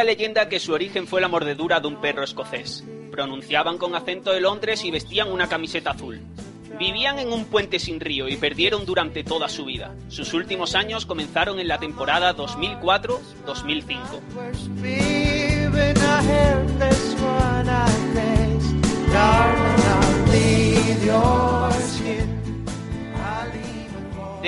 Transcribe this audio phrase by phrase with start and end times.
[0.00, 2.82] la leyenda que su origen fue la mordedura de un perro escocés.
[3.10, 6.22] Pronunciaban con acento de Londres y vestían una camiseta azul.
[6.78, 9.94] Vivían en un puente sin río y perdieron durante toda su vida.
[10.08, 14.00] Sus últimos años comenzaron en la temporada 2004-2005.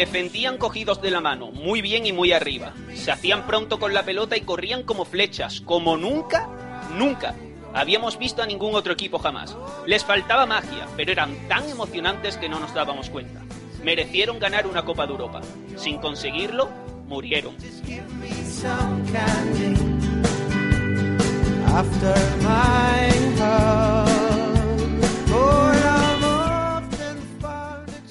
[0.02, 2.74] Defendían cogidos de la mano, muy bien y muy arriba.
[2.92, 6.48] Se hacían pronto con la pelota y corrían como flechas, como nunca,
[6.98, 7.36] nunca
[7.72, 9.56] habíamos visto a ningún otro equipo jamás.
[9.86, 13.42] Les faltaba magia, pero eran tan emocionantes que no nos dábamos cuenta.
[13.84, 15.40] Merecieron ganar una Copa de Europa.
[15.76, 16.68] Sin conseguirlo,
[17.06, 17.54] murieron.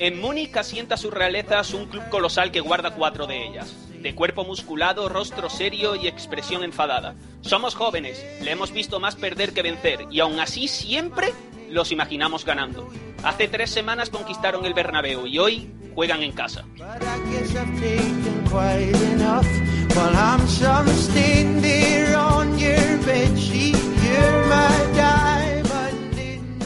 [0.01, 3.71] En Múnich asienta sus realezas un club colosal que guarda cuatro de ellas.
[4.01, 7.13] De cuerpo musculado, rostro serio y expresión enfadada.
[7.41, 11.35] Somos jóvenes, le hemos visto más perder que vencer, y aún así siempre
[11.69, 12.89] los imaginamos ganando.
[13.23, 16.65] Hace tres semanas conquistaron el Bernabéu y hoy juegan en casa.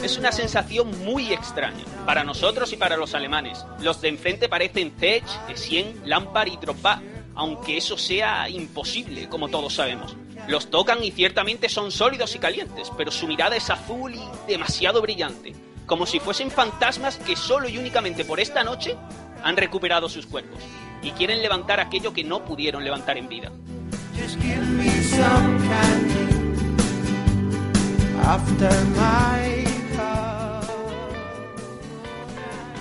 [0.06, 3.66] Es una sensación muy extraña, para nosotros y para los alemanes.
[3.80, 7.02] Los de enfrente parecen Zech, Essien, Lampard y Drogba,
[7.34, 10.16] aunque eso sea imposible, como todos sabemos.
[10.46, 15.02] Los tocan y ciertamente son sólidos y calientes, pero su mirada es azul y demasiado
[15.02, 15.56] brillante,
[15.86, 18.94] como si fuesen fantasmas que solo y únicamente por esta noche
[19.42, 20.62] han recuperado sus cuerpos
[21.02, 23.50] y quieren levantar aquello que no pudieron levantar en vida.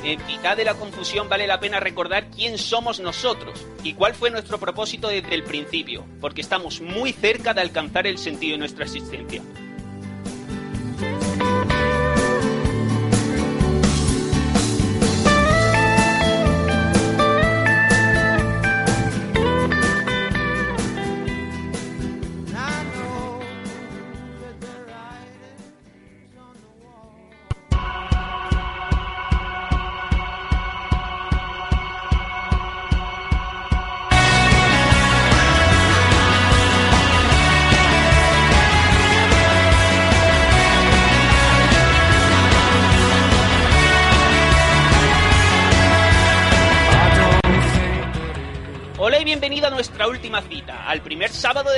[0.05, 4.29] En mitad de la confusión vale la pena recordar quién somos nosotros y cuál fue
[4.29, 8.85] nuestro propósito desde el principio, porque estamos muy cerca de alcanzar el sentido de nuestra
[8.85, 9.41] existencia.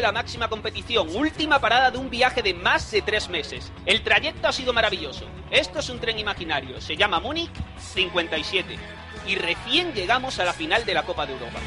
[0.08, 3.74] La máxima competición, última parada de un viaje de más de tres meses.
[3.86, 5.26] El trayecto ha sido maravilloso.
[5.52, 8.78] Esto es un tren imaginario, se llama Múnich 57
[9.28, 11.60] y recién llegamos a la final de la Copa de Europa.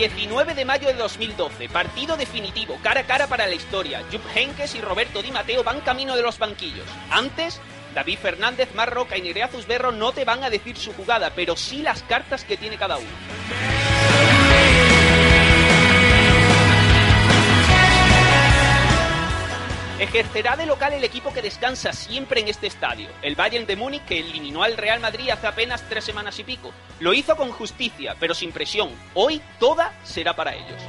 [0.00, 4.02] 19 de mayo de 2012, partido definitivo, cara a cara para la historia.
[4.10, 6.86] Jupp Heynckes y Roberto Di Matteo van camino de los banquillos.
[7.10, 7.60] Antes,
[7.94, 11.82] David Fernández, Marroca y Nereazus Berro no te van a decir su jugada, pero sí
[11.82, 13.08] las cartas que tiene cada uno.
[20.00, 24.02] Ejercerá de local el equipo que descansa siempre en este estadio, el Bayern de Múnich
[24.06, 26.72] que eliminó al Real Madrid hace apenas tres semanas y pico.
[27.00, 28.88] Lo hizo con justicia, pero sin presión.
[29.12, 30.82] Hoy toda será para ellos.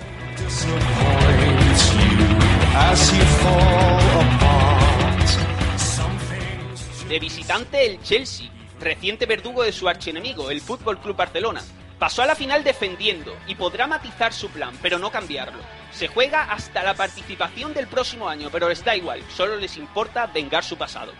[7.11, 8.49] De visitante el Chelsea,
[8.79, 11.61] reciente verdugo de su archienemigo, el Fútbol Club Barcelona.
[11.99, 15.59] Pasó a la final defendiendo y podrá matizar su plan, pero no cambiarlo.
[15.91, 20.25] Se juega hasta la participación del próximo año, pero les da igual, solo les importa
[20.27, 21.11] vengar su pasado.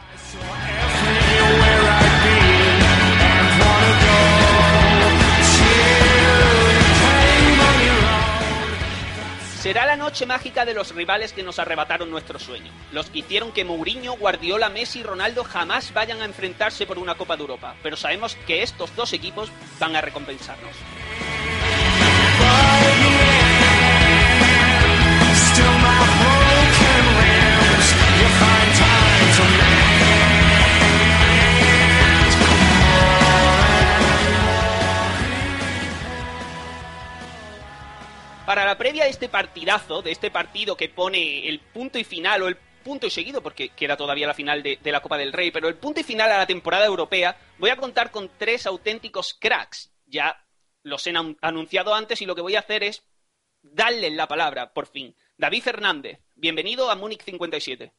[9.62, 12.72] Será la noche mágica de los rivales que nos arrebataron nuestro sueño.
[12.92, 17.14] Los que hicieron que Mourinho, Guardiola, Messi y Ronaldo jamás vayan a enfrentarse por una
[17.14, 17.76] Copa de Europa.
[17.84, 20.76] Pero sabemos que estos dos equipos van a recompensarnos.
[38.52, 42.42] Para la previa de este partidazo, de este partido que pone el punto y final,
[42.42, 45.52] o el punto y seguido, porque queda todavía la final de, la Copa del Rey,
[45.52, 49.38] pero el punto y final a la temporada europea, voy a contar con tres auténticos
[49.40, 49.94] cracks.
[50.06, 50.36] Ya
[50.84, 53.06] los he anun- anunciado antes y lo que voy a hacer es
[53.62, 55.16] darle la palabra, por fin.
[55.38, 57.94] David Fernández, bienvenido a Múnich 57.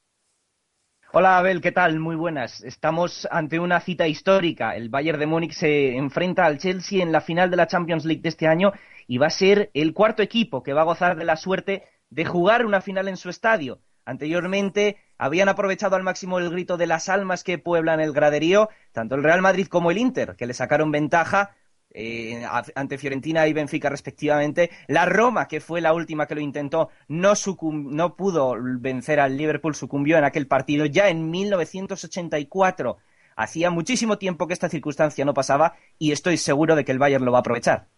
[1.14, 1.98] Hola Abel, ¿qué tal?
[1.98, 2.62] Muy buenas.
[2.62, 4.76] Estamos ante una cita histórica.
[4.76, 8.20] El Bayern de Múnich se enfrenta al Chelsea en la final de la Champions League
[8.20, 8.74] de este año
[9.06, 12.24] y va a ser el cuarto equipo que va a gozar de la suerte de
[12.24, 13.80] jugar una final en su estadio.
[14.04, 19.14] Anteriormente habían aprovechado al máximo el grito de las almas que pueblan el graderío, tanto
[19.14, 21.54] el Real Madrid como el Inter, que le sacaron ventaja
[21.94, 22.42] eh,
[22.74, 24.70] ante Fiorentina y Benfica respectivamente.
[24.88, 27.34] La Roma, que fue la última que lo intentó, no,
[27.70, 32.98] no pudo vencer al Liverpool, sucumbió en aquel partido ya en 1984.
[33.36, 37.24] Hacía muchísimo tiempo que esta circunstancia no pasaba y estoy seguro de que el Bayern
[37.24, 37.88] lo va a aprovechar.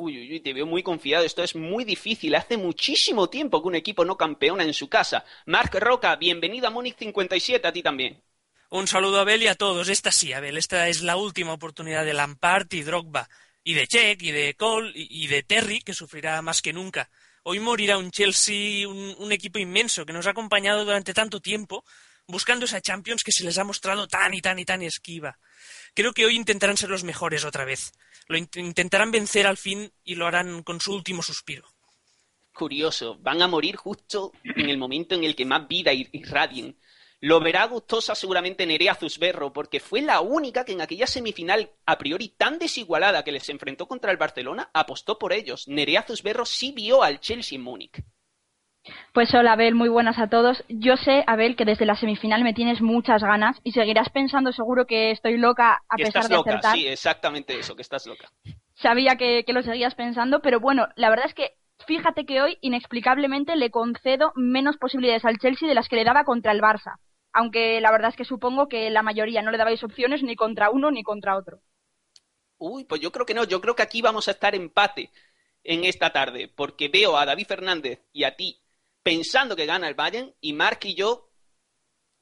[0.00, 1.24] Uy, uy, uy, te veo muy confiado.
[1.24, 2.36] Esto es muy difícil.
[2.36, 5.24] Hace muchísimo tiempo que un equipo no campeona en su casa.
[5.44, 8.22] Marc Roca, bienvenido a Múnich 57, a ti también.
[8.70, 9.88] Un saludo a Abel y a todos.
[9.88, 13.28] Esta sí, Abel, esta es la última oportunidad de Lampard y Drogba,
[13.64, 17.10] y de Check, y de Cole, y de Terry, que sufrirá más que nunca.
[17.42, 21.84] Hoy morirá un Chelsea, un, un equipo inmenso que nos ha acompañado durante tanto tiempo,
[22.28, 25.40] buscando esa Champions que se les ha mostrado tan y tan y tan esquiva.
[25.98, 27.92] Creo que hoy intentarán ser los mejores otra vez.
[28.28, 31.66] Lo intentarán vencer al fin y lo harán con su último suspiro.
[32.54, 36.78] Curioso, van a morir justo en el momento en el que más vida irradien.
[37.18, 41.98] Lo verá gustosa seguramente Nerea Zusberro, porque fue la única que en aquella semifinal a
[41.98, 45.66] priori tan desigualada que les enfrentó contra el Barcelona apostó por ellos.
[45.66, 48.04] Nerea Zusberro sí vio al Chelsea en Múnich.
[49.12, 50.64] Pues hola Abel, muy buenas a todos.
[50.68, 54.86] Yo sé, Abel, que desde la semifinal me tienes muchas ganas y seguirás pensando seguro
[54.86, 56.76] que estoy loca a pesar de loca, acertar.
[56.76, 58.30] Sí, exactamente eso, que estás loca.
[58.74, 61.52] Sabía que, que lo seguías pensando, pero bueno, la verdad es que
[61.86, 66.24] fíjate que hoy inexplicablemente le concedo menos posibilidades al Chelsea de las que le daba
[66.24, 66.98] contra el Barça.
[67.32, 70.70] Aunque la verdad es que supongo que la mayoría no le dabais opciones ni contra
[70.70, 71.60] uno ni contra otro.
[72.58, 75.10] Uy, pues yo creo que no, yo creo que aquí vamos a estar empate
[75.64, 78.60] en esta tarde, porque veo a David Fernández y a ti
[79.02, 81.28] pensando que gana el Bayern y Mark y yo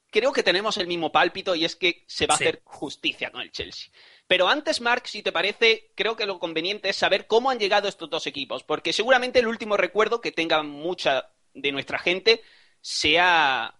[0.09, 3.41] creo que tenemos el mismo pálpito y es que se va a hacer justicia con
[3.41, 3.91] el Chelsea.
[4.25, 7.87] Pero antes, Mark, si te parece, creo que lo conveniente es saber cómo han llegado
[7.87, 12.41] estos dos equipos, porque seguramente el último recuerdo que tenga mucha de nuestra gente
[12.81, 13.79] sea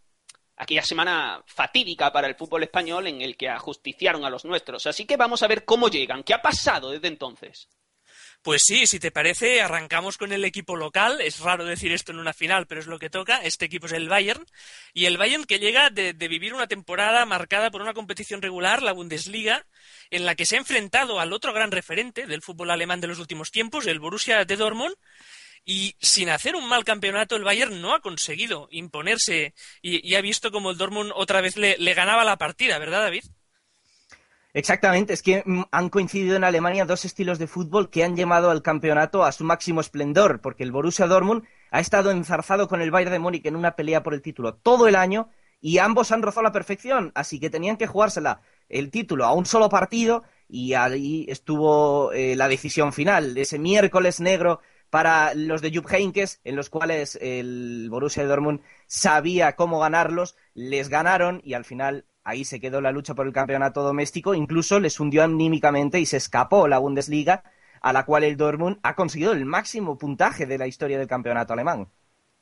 [0.56, 4.88] aquella semana fatídica para el fútbol español en el que ajusticiaron a los nuestros.
[4.88, 7.70] Así que vamos a ver cómo llegan, qué ha pasado desde entonces.
[8.48, 11.20] Pues sí, si te parece, arrancamos con el equipo local.
[11.20, 13.40] Es raro decir esto en una final, pero es lo que toca.
[13.44, 14.46] Este equipo es el Bayern.
[14.94, 18.94] Y el Bayern que llega de, vivir una temporada marcada por una competición regular, la
[18.94, 19.66] Bundesliga,
[20.12, 23.20] en la que se ha enfrentado al otro gran referente del fútbol alemán de los
[23.20, 24.96] últimos tiempos, el Borussia de Dortmund.
[25.66, 30.54] Y sin hacer un mal campeonato, el Bayern no ha conseguido imponerse y, ha visto
[30.54, 33.26] como el Dortmund otra vez le ganaba la partida, ¿verdad, David?
[34.58, 38.50] Exactamente, es que mm, han coincidido en Alemania dos estilos de fútbol que han llevado
[38.50, 42.90] al campeonato a su máximo esplendor, porque el Borussia Dortmund ha estado enzarzado con el
[42.90, 45.30] Bayern de Múnich en una pelea por el título todo el año
[45.62, 49.46] y ambos han rozado la perfección, así que tenían que jugársela el título a un
[49.46, 55.72] solo partido y ahí estuvo eh, la decisión final, ese miércoles negro para los de
[55.72, 61.64] Jupp Heynckes, en los cuales el Borussia Dortmund sabía cómo ganarlos, les ganaron y al
[61.64, 66.06] final Ahí se quedó la lucha por el campeonato doméstico, incluso les hundió anímicamente y
[66.06, 67.42] se escapó la Bundesliga,
[67.80, 71.54] a la cual el Dortmund ha conseguido el máximo puntaje de la historia del campeonato
[71.54, 71.88] alemán.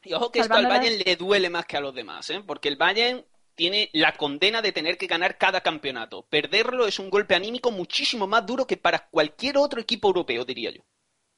[0.04, 2.42] Y ojo que esto al Bayern le duele más que a los demás, ¿eh?
[2.44, 6.26] porque el Bayern tiene la condena de tener que ganar cada campeonato.
[6.32, 10.72] Perderlo es un golpe anímico muchísimo más duro que para cualquier otro equipo europeo, diría
[10.72, 10.82] yo.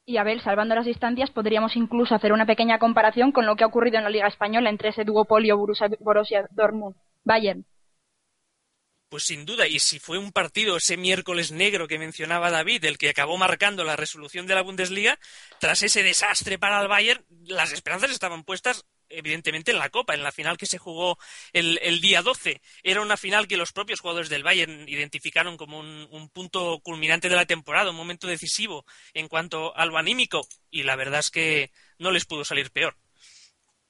[0.05, 3.65] Y a ver, salvando las distancias, podríamos incluso hacer una pequeña comparación con lo que
[3.65, 7.65] ha ocurrido en la Liga Española entre ese duopolio Borussia Dortmund-Bayern.
[9.09, 12.97] Pues sin duda, y si fue un partido ese miércoles negro que mencionaba David, el
[12.97, 15.17] que acabó marcando la resolución de la Bundesliga,
[15.59, 20.23] tras ese desastre para el Bayern, las esperanzas estaban puestas evidentemente en la Copa, en
[20.23, 21.17] la final que se jugó
[21.53, 22.61] el, día 12.
[22.83, 27.29] Era una final que los propios jugadores del Bayern identificaron como un, un, punto culminante
[27.29, 31.31] de la temporada, un momento decisivo en cuanto al lo anímico, y la verdad es
[31.31, 32.97] que no les pudo salir peor.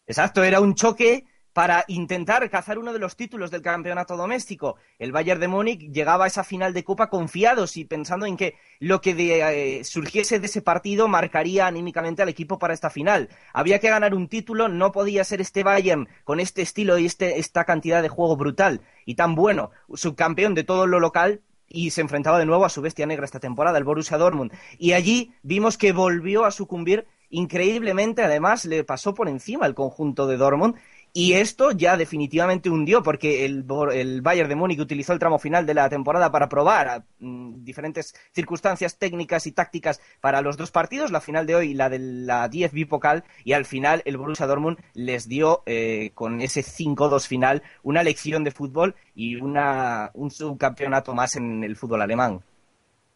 [0.06, 1.26] Exacto, era un choque
[1.58, 4.76] para intentar cazar uno de los títulos del campeonato doméstico.
[5.00, 8.58] El Bayern de Múnich llegaba a esa final de Copa confiados y pensando en que
[8.78, 13.30] lo que eh, surgiese de ese partido marcaría anímicamente al equipo para esta final.
[13.54, 17.40] Había que ganar un título, no podía ser este Bayern con este estilo y este,
[17.40, 22.02] esta cantidad de juego brutal y tan bueno, subcampeón de todo lo local, y se
[22.02, 24.54] enfrentaba de nuevo a su bestia negra esta temporada, el Borussia Dortmund.
[24.78, 30.28] Y allí vimos que volvió a sucumbir increíblemente, además le pasó por encima el conjunto
[30.28, 30.76] de Dortmund
[31.20, 35.66] Y esto ya definitivamente hundió, porque el, el Bayern de Múnich utilizó el tramo final
[35.66, 41.10] de la temporada para probar mm, diferentes circunstancias técnicas y tácticas para los dos partidos,
[41.10, 44.46] la final de hoy y la de la 10 bipocal, y al final el Borussia
[44.46, 50.30] Dortmund les dio eh, con ese 5-2 final una lección de fútbol y una, un
[50.30, 52.44] subcampeonato más en el fútbol alemán.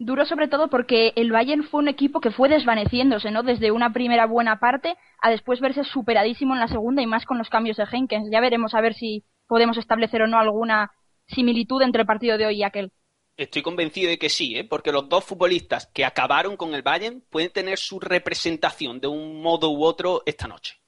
[0.04, 3.44] Duro sobre todo porque el Bayern fue un equipo que fue desvaneciéndose, ¿no?
[3.44, 7.38] Desde una primera buena parte a después verse superadísimo en la segunda y más con
[7.38, 8.28] los cambios de Henkens.
[8.32, 10.92] Ya veremos a ver si podemos establecer o no alguna
[11.28, 12.92] similitud entre el partido de hoy y aquel.
[13.38, 14.64] Estoy convencido de que sí, ¿eh?
[14.64, 19.40] porque los dos futbolistas que acabaron con el Bayern pueden tener su representación de un
[19.40, 20.81] modo u otro esta noche.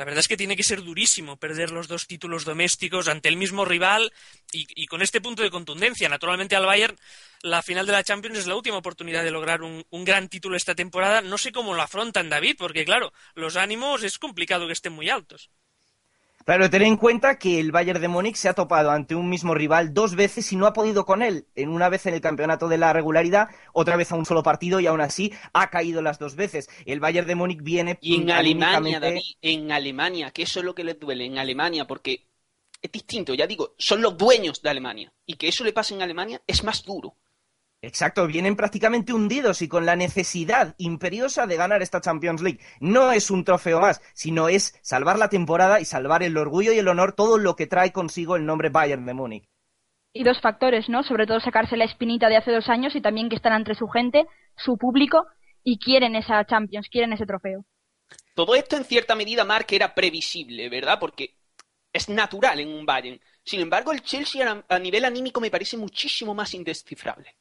[0.00, 3.36] La verdad es que tiene que ser durísimo perder los dos títulos domésticos ante el
[3.36, 4.10] mismo rival
[4.50, 6.08] y, con este punto de contundencia.
[6.08, 6.96] Naturalmente al Bayern
[7.42, 10.74] la final de la Champions es la última oportunidad de lograr un, gran título esta
[10.74, 11.20] temporada.
[11.20, 15.10] No sé cómo lo afrontan David, porque claro, los ánimos es complicado que estén muy
[15.10, 15.50] altos.
[16.44, 19.54] Claro, ten en cuenta que el Bayern de Múnich se ha topado ante un mismo
[19.54, 21.46] rival dos veces y no ha podido con él.
[21.54, 24.80] En una vez en el campeonato de la regularidad, otra vez a un solo partido
[24.80, 26.68] y aún así ha caído las dos veces.
[26.86, 30.74] El Bayern de Múnich viene y en Alemania, David, en Alemania, que eso es lo
[30.74, 32.26] que les duele en Alemania, porque
[32.80, 33.34] es distinto.
[33.34, 36.64] Ya digo, son los dueños de Alemania y que eso le pase en Alemania es
[36.64, 37.16] más duro.
[37.82, 42.60] Exacto, vienen prácticamente hundidos y con la necesidad imperiosa de ganar esta Champions League.
[42.78, 46.78] No es un trofeo más, sino es salvar la temporada y salvar el orgullo y
[46.78, 49.44] el honor, todo lo que trae consigo el nombre Bayern de Múnich.
[50.12, 51.02] Y dos factores, ¿no?
[51.04, 53.88] Sobre todo sacarse la espinita de hace dos años y también que están entre su
[53.88, 55.26] gente, su público,
[55.64, 57.64] y quieren esa Champions, quieren ese trofeo.
[58.34, 60.98] Todo esto en cierta medida, Mark, era previsible, ¿verdad?
[61.00, 61.36] Porque
[61.94, 63.20] es natural en un Bayern.
[63.42, 67.39] Sin embargo, el Chelsea a nivel anímico me parece muchísimo más indescifrable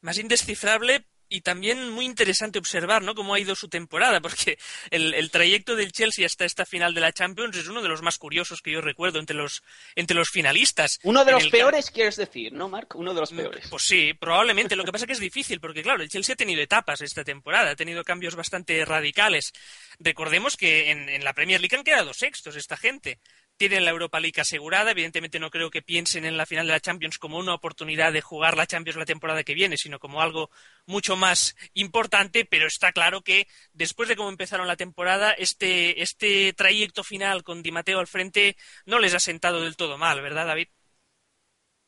[0.00, 3.14] más indescifrable y también muy interesante observar ¿no?
[3.14, 4.58] cómo ha ido su temporada, porque
[4.90, 8.18] el, trayecto del Chelsea hasta esta final de la Champions es uno de los más
[8.18, 9.62] curiosos que yo recuerdo entre los,
[9.94, 10.98] entre los finalistas.
[11.04, 12.88] Uno de los peores, quieres decir, ¿no, Mark?
[12.96, 13.68] Uno de los peores.
[13.70, 14.74] Pues sí, probablemente.
[14.74, 17.22] Lo que pasa es que es difícil, porque claro, el Chelsea ha tenido etapas esta
[17.22, 19.52] temporada, ha tenido cambios bastante radicales.
[20.00, 23.20] Recordemos que en, en la Premier League han quedado sextos esta gente
[23.60, 24.92] tienen la Europa League asegurada.
[24.92, 28.22] Evidentemente no creo que piensen en la final de la Champions como una oportunidad de
[28.22, 30.48] jugar la Champions la temporada que viene, sino como algo
[30.86, 36.54] mucho más importante, pero está claro que después de cómo empezaron la temporada, este, este
[36.54, 40.46] trayecto final con Di Matteo al frente no les ha sentado del todo mal, ¿verdad,
[40.46, 40.68] David?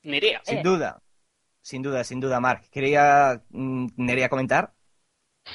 [0.02, 0.42] Nerea.
[0.44, 1.00] Sin duda,
[1.62, 2.68] sin duda, sin duda, Marc.
[2.68, 4.74] ¿Quería mm, Nerea comentar?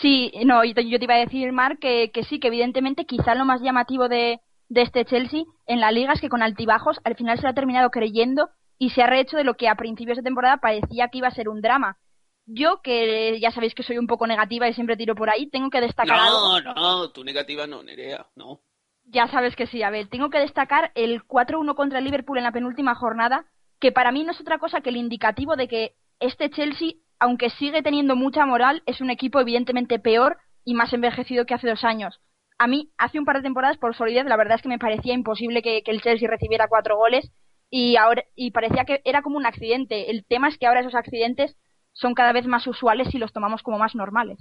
[0.01, 3.61] Sí, no, yo te iba a decir, Marc, que sí, que evidentemente quizá lo más
[3.61, 7.43] llamativo de, de este Chelsea en la liga es que con altibajos al final se
[7.43, 10.57] lo ha terminado creyendo y se ha rehecho de lo que a principios de temporada
[10.57, 11.97] parecía que iba a ser un drama.
[12.45, 15.69] Yo, que ya sabéis que soy un poco negativa y siempre tiro por ahí, tengo
[15.69, 16.17] que destacar.
[16.17, 18.61] No, no, tu negativa no, Nerea, no.
[19.03, 22.43] Ya sabes que sí, a ver, tengo que destacar el 4-1 contra el Liverpool en
[22.43, 23.45] la penúltima jornada,
[23.79, 27.49] que para mí no es otra cosa que el indicativo de que este Chelsea, aunque
[27.49, 31.83] sigue teniendo mucha moral, es un equipo evidentemente peor y más envejecido que hace dos
[31.83, 32.19] años
[32.57, 35.13] a mí hace un par de temporadas por solidez la verdad es que me parecía
[35.13, 37.31] imposible que, el Chelsea recibiera cuatro goles
[37.69, 40.09] y ahora y parecía que era como un accidente.
[40.09, 41.55] El tema es que ahora esos accidentes
[41.91, 44.39] son cada vez más usuales y los tomamos como más normales.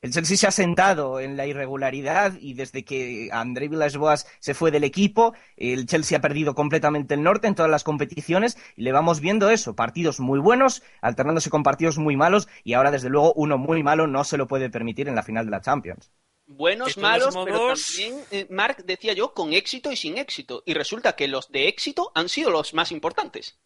[0.00, 4.70] El Chelsea se ha sentado en la irregularidad y desde que André Villas-Boas se fue
[4.70, 8.92] del equipo, el Chelsea ha perdido completamente el norte en todas las competiciones y le
[8.92, 13.32] vamos viendo eso, partidos muy buenos, alternándose con partidos muy malos y ahora desde luego
[13.34, 16.12] uno muy malo no se lo puede permitir en la final de la Champions
[16.48, 20.62] buenos, malos, pero también, eh, Mark decía yo, con éxito y sin éxito.
[20.66, 23.58] Y resulta que los de éxito han sido los más importantes.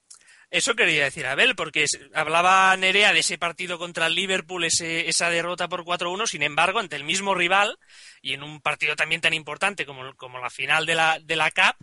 [0.51, 5.31] Eso quería decir Abel, porque hablaba Nerea de ese partido contra el Liverpool, ese, esa
[5.31, 7.79] derrota por 4-1, sin embargo, ante el mismo rival
[8.21, 11.51] y en un partido también tan importante como, como la final de la, de la
[11.51, 11.77] CAP,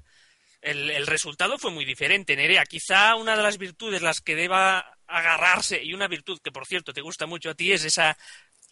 [0.62, 2.36] el, el, resultado fue muy diferente.
[2.36, 6.68] Nerea, quizá una de las virtudes las que deba agarrarse, y una virtud que por
[6.68, 8.16] cierto te gusta mucho a ti, es esa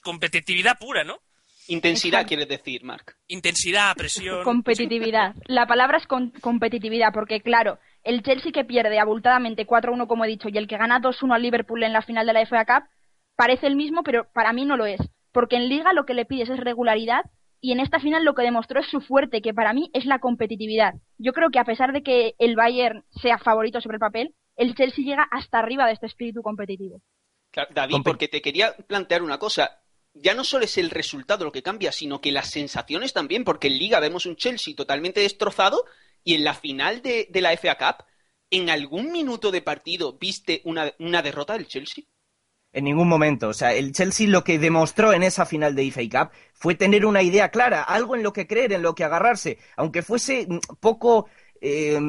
[0.04, 1.24] competitividad pura, ¿no?
[1.68, 3.18] Intensidad quieres decir, Marc.
[3.28, 4.44] Intensidad, presión.
[4.44, 5.36] Competitividad.
[5.46, 10.50] La palabra es competitividad, porque claro, el Chelsea que pierde abultadamente 4-1, como he dicho,
[10.50, 12.90] y el que gana 2-1 al Liverpool en la final de la FA Cup,
[13.36, 15.02] parece el mismo, pero para mí no lo es.
[15.32, 17.22] Porque en Liga lo que le pides es regularidad,
[17.60, 20.20] y en esta final lo que demostró es su fuerte, que para mí es la
[20.20, 20.94] competitividad.
[21.18, 24.76] Yo creo que a pesar de que el Bayern sea favorito sobre el papel, el
[24.76, 27.02] Chelsea llega hasta arriba de este espíritu competitivo.
[27.74, 29.82] David, porque te quería plantear una cosa
[30.22, 33.68] ya no solo es el resultado lo que cambia, sino que las sensaciones también, porque
[33.68, 35.86] en Liga vemos un Chelsea totalmente destrozado
[36.24, 38.06] y en la final de, la FA Cup,
[38.50, 42.04] ¿en algún minuto de partido viste una, una derrota del Chelsea?
[42.74, 43.48] En ningún momento.
[43.48, 47.06] O sea, el Chelsea lo que demostró en esa final de FA Cup fue tener
[47.06, 50.60] una idea clara, algo en lo que creer, en lo que agarrarse, aunque fuese mm,
[50.80, 51.28] poco
[51.62, 52.00] eh,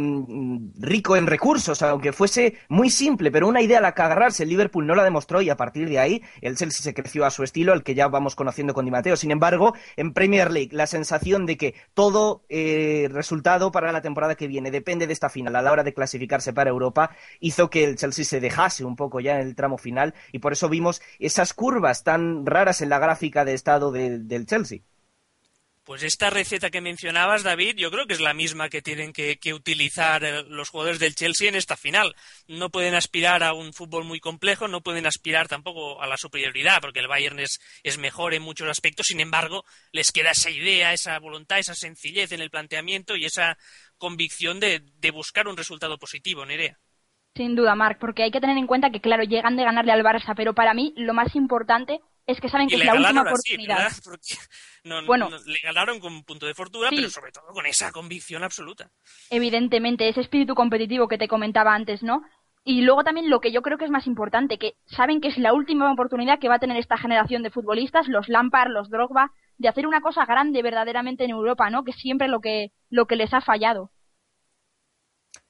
[0.78, 4.42] rico en recursos, aunque fuese muy simple, pero una idea la que agarrarse.
[4.42, 7.30] El Liverpool no la demostró y a partir de ahí el Chelsea se creció a
[7.30, 9.16] su estilo, el que ya vamos conociendo con Di Matteo.
[9.16, 14.34] Sin embargo, en Premier League, la sensación de que todo eh, resultado para la temporada
[14.34, 17.84] que viene depende de esta final a la hora de clasificarse para Europa hizo que
[17.84, 21.02] el Chelsea se dejase un poco ya en el tramo final y por eso vimos
[21.18, 24.80] esas curvas tan raras en la gráfica de estado del Chelsea.
[25.88, 29.38] Pues esta receta que mencionabas, David, yo creo que es la misma que tienen que,
[29.54, 32.14] utilizar eh, los jugadores del Chelsea en esta final.
[32.46, 36.82] No pueden aspirar a un fútbol muy complejo, no pueden aspirar tampoco a la superioridad,
[36.82, 37.58] porque el Bayern es,
[37.98, 39.06] mejor en muchos aspectos.
[39.06, 43.56] Sin embargo, les queda esa idea, esa voluntad, esa sencillez en el planteamiento y esa
[43.96, 46.78] convicción de, de buscar un resultado positivo, Nerea.
[47.34, 50.04] Sin duda, Marc, porque hay que tener en cuenta que, claro, llegan de ganarle al
[50.04, 53.90] Barça, pero para mí lo más importante es que saben que es la última oportunidad.
[55.06, 58.90] bueno, le ganaron con un punto de fortuna, pero sobre todo con esa convicción absoluta.
[59.30, 62.22] Evidentemente, ese espíritu competitivo que te comentaba antes, ¿no?
[62.64, 65.38] Y luego también lo que yo creo que es más importante, que saben que es
[65.38, 69.32] la última oportunidad que va a tener esta generación de futbolistas, los Lampard, los Drogba,
[69.56, 71.82] de hacer una cosa grande verdaderamente en Europa, ¿no?
[71.82, 73.90] Que siempre lo que, lo que les ha fallado.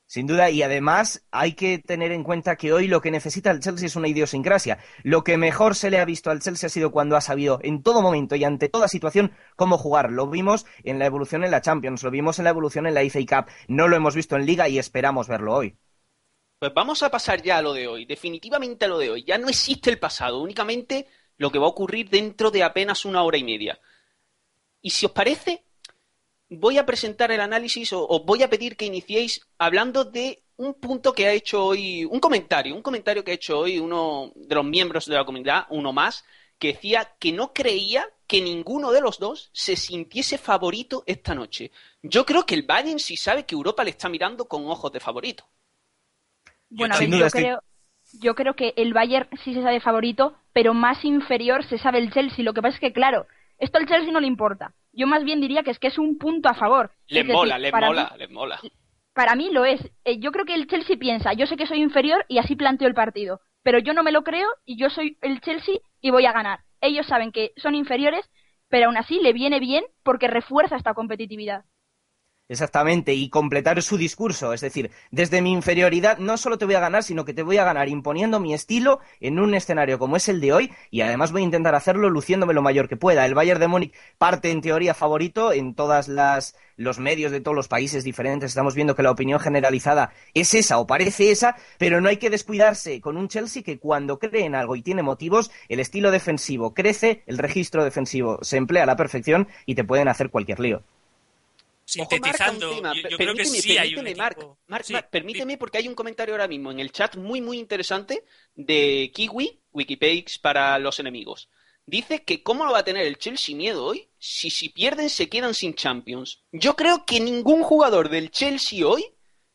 [0.08, 3.60] Sin duda, y además hay que tener en cuenta que hoy lo que necesita el
[3.60, 4.78] Chelsea es una idiosincrasia.
[5.02, 7.82] Lo que mejor se le ha visto al Chelsea ha sido cuando ha sabido en
[7.82, 10.10] todo momento y ante toda situación cómo jugar.
[10.10, 13.02] Lo vimos en la evolución en la Champions, lo vimos en la evolución en la
[13.02, 15.76] FA Cup, no lo hemos visto en Liga y esperamos verlo hoy.
[16.58, 19.24] Pues vamos a pasar ya a lo de hoy, definitivamente a lo de hoy.
[19.24, 23.22] Ya no existe el pasado, únicamente lo que va a ocurrir dentro de apenas una
[23.24, 23.78] hora y media.
[24.80, 25.66] Y si os parece,
[26.48, 30.74] voy a presentar el análisis o os voy a pedir que iniciéis hablando de un
[30.74, 34.54] punto que ha hecho hoy, un comentario, un comentario que ha hecho hoy uno de
[34.54, 36.24] los miembros de la comunidad, uno más,
[36.58, 41.70] que decía que no creía que ninguno de los dos se sintiese favorito esta noche.
[42.02, 45.00] Yo creo que el Bayern sí sabe que Europa le está mirando con ojos de
[45.00, 45.48] favorito.
[46.68, 47.62] Bueno, a ver, yo creo,
[48.20, 52.12] yo creo que el Bayern sí se sabe favorito, pero más inferior se sabe el
[52.12, 52.44] Chelsea.
[52.44, 53.26] Lo que pasa es que, claro,
[53.58, 54.74] esto al Chelsea no le importa.
[54.98, 56.90] Yo más bien diría que es que es un punto a favor.
[57.06, 58.60] Le mola, le mola, le mola.
[59.14, 59.80] Para mí lo es.
[60.04, 62.88] Eh, yo creo que el Chelsea piensa, yo sé que soy inferior y así planteo
[62.88, 63.40] el partido.
[63.62, 66.64] Pero yo no me lo creo y yo soy el Chelsea y voy a ganar.
[66.80, 68.28] Ellos saben que son inferiores,
[68.68, 71.64] pero aún así le viene bien porque refuerza esta competitividad.
[72.50, 74.54] Exactamente, y completar su discurso.
[74.54, 77.58] Es decir, desde mi inferioridad no solo te voy a ganar, sino que te voy
[77.58, 81.30] a ganar imponiendo mi estilo en un escenario como es el de hoy, y además
[81.30, 83.26] voy a intentar hacerlo luciéndome lo mayor que pueda.
[83.26, 87.56] El Bayern de Múnich parte en teoría favorito en todas las los medios de todos
[87.56, 88.52] los países diferentes.
[88.52, 92.30] Estamos viendo que la opinión generalizada es esa o parece esa, pero no hay que
[92.30, 96.72] descuidarse con un Chelsea que cuando cree en algo y tiene motivos, el estilo defensivo
[96.72, 100.82] crece, el registro defensivo se emplea a la perfección y te pueden hacer cualquier lío
[101.88, 104.06] sintetizando, yo, creo que sí hay un
[105.10, 108.24] permíteme porque hay un comentario ahora mismo en el chat muy muy interesante
[108.54, 111.48] de Kiwi, Wikipedia para los enemigos.
[111.86, 115.30] Dice que cómo lo va a tener el Chelsea miedo hoy si si pierden se
[115.30, 116.44] quedan sin Champions.
[116.52, 119.02] Yo creo que ningún jugador del Chelsea hoy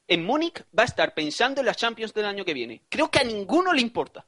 [0.07, 2.83] en Múnich va a estar pensando en las Champions del año que viene.
[2.89, 4.25] Creo que a ninguno le importa.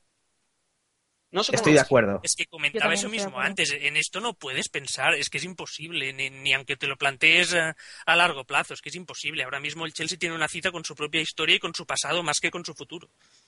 [1.41, 2.19] Estoy de acuerdo.
[2.24, 3.76] Es que comentaba eso mismo antes.
[3.80, 7.76] En esto no puedes pensar, es que es imposible, ni, aunque te lo plantees a,
[8.06, 9.43] a, largo plazo, es que es imposible.
[9.43, 12.24] Ahora mismo el Chelsea tiene una cita con su propia historia y con su pasado
[12.24, 13.08] más que con su futuro.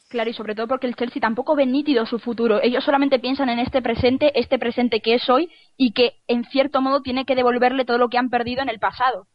[0.09, 2.61] Claro, y sobre todo porque el Chelsea tampoco ve nítido su futuro.
[2.61, 6.81] Ellos solamente piensan en este presente, este presente que es hoy y que en cierto
[6.81, 9.27] modo tiene que devolverle todo lo que han perdido en el pasado.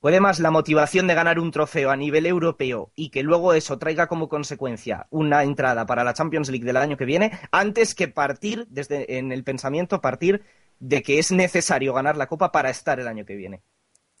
[0.00, 3.78] Puede más la motivación de ganar un trofeo a nivel europeo y que luego eso
[3.78, 8.06] traiga como consecuencia una entrada para la Champions League del año que viene, antes que
[8.06, 10.44] partir desde en el pensamiento partir
[10.78, 13.62] de que es necesario ganar la Copa para estar el año que viene.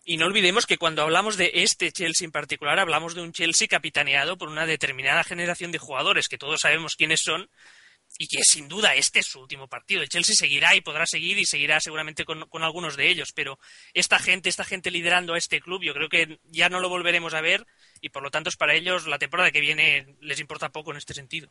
[0.04, 3.68] Y no olvidemos que cuando hablamos de este Chelsea en particular, hablamos de un Chelsea
[3.68, 7.48] capitaneado por una determinada generación de jugadores que todos sabemos quiénes son
[8.18, 10.02] y que sin duda este es su último partido.
[10.02, 13.58] El Chelsea seguirá y podrá seguir y seguirá seguramente con, algunos de ellos, pero
[13.94, 17.32] esta gente, esta gente liderando a este club, yo creo que ya no lo volveremos
[17.32, 17.64] a ver
[18.00, 20.96] y por lo tanto es para ellos la temporada que viene les importa poco en
[20.96, 21.48] este sentido.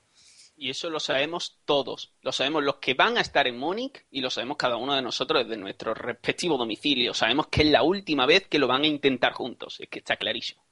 [0.57, 4.21] Y eso lo sabemos todos, lo sabemos los que van a estar en Múnich y
[4.21, 7.13] lo sabemos cada uno de nosotros desde nuestro respectivo domicilio.
[7.13, 10.17] Sabemos que es la última vez que lo van a intentar juntos, es que está
[10.17, 10.66] clarísimo.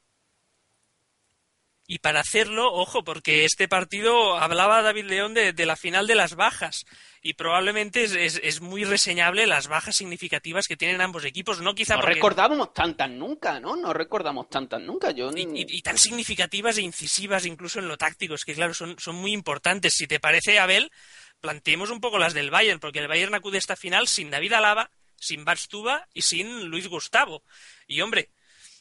[1.87, 6.35] Y para hacerlo, ojo, porque este partido hablaba David León de, la final de las
[6.35, 6.85] bajas
[7.21, 11.61] y probablemente es, muy reseñable las bajas significativas que tienen ambos equipos.
[11.61, 13.75] No quizá no recordábamos tantas nunca, ¿no?
[13.75, 15.11] No recordamos tantas nunca.
[15.11, 18.33] Yo y, tan significativas e incisivas incluso en lo táctico.
[18.33, 19.93] Es que claro, son, son muy importantes.
[19.93, 20.91] Si te parece, Abel,
[21.39, 24.53] planteemos un poco las del Bayern, porque el Bayern acude a esta final sin David
[24.53, 27.43] Alaba, sin Barstuba y sin Luis Gustavo.
[27.87, 28.29] Y hombre,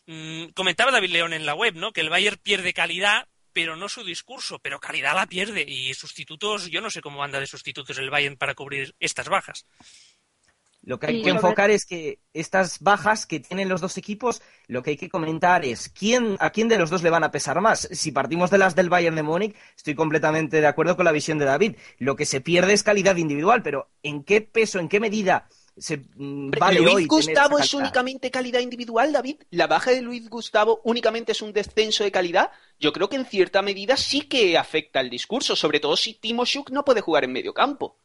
[0.07, 1.93] Mm, comentaba David León en la web, ¿no?
[1.93, 5.65] Que el Bayern pierde calidad, pero no su discurso, pero calidad la pierde.
[5.67, 9.67] Y sustitutos, yo no sé cómo anda de sustitutos el Bayern para cubrir estas bajas.
[10.87, 14.83] Lo que hay que enfocar es que estas bajas que tienen los dos equipos, lo
[14.83, 17.59] que hay que comentar es quién, a quién de los dos le van a pesar
[17.63, 17.89] más.
[17.91, 21.39] Si partimos de las del Bayern de Múnich, estoy completamente de acuerdo con la visión
[21.39, 21.77] de David.
[21.97, 26.51] Lo que se pierde es calidad individual, pero ¿en qué peso, en qué medida Mm,
[26.79, 29.37] Luis Gustavo es únicamente calidad individual, David.
[29.51, 32.51] La baja de Luis Gustavo únicamente es un descenso de calidad.
[32.79, 36.45] Yo creo que en cierta medida sí que afecta el discurso, sobre todo si Timo
[36.45, 37.99] Shuk no puede jugar en medio campo.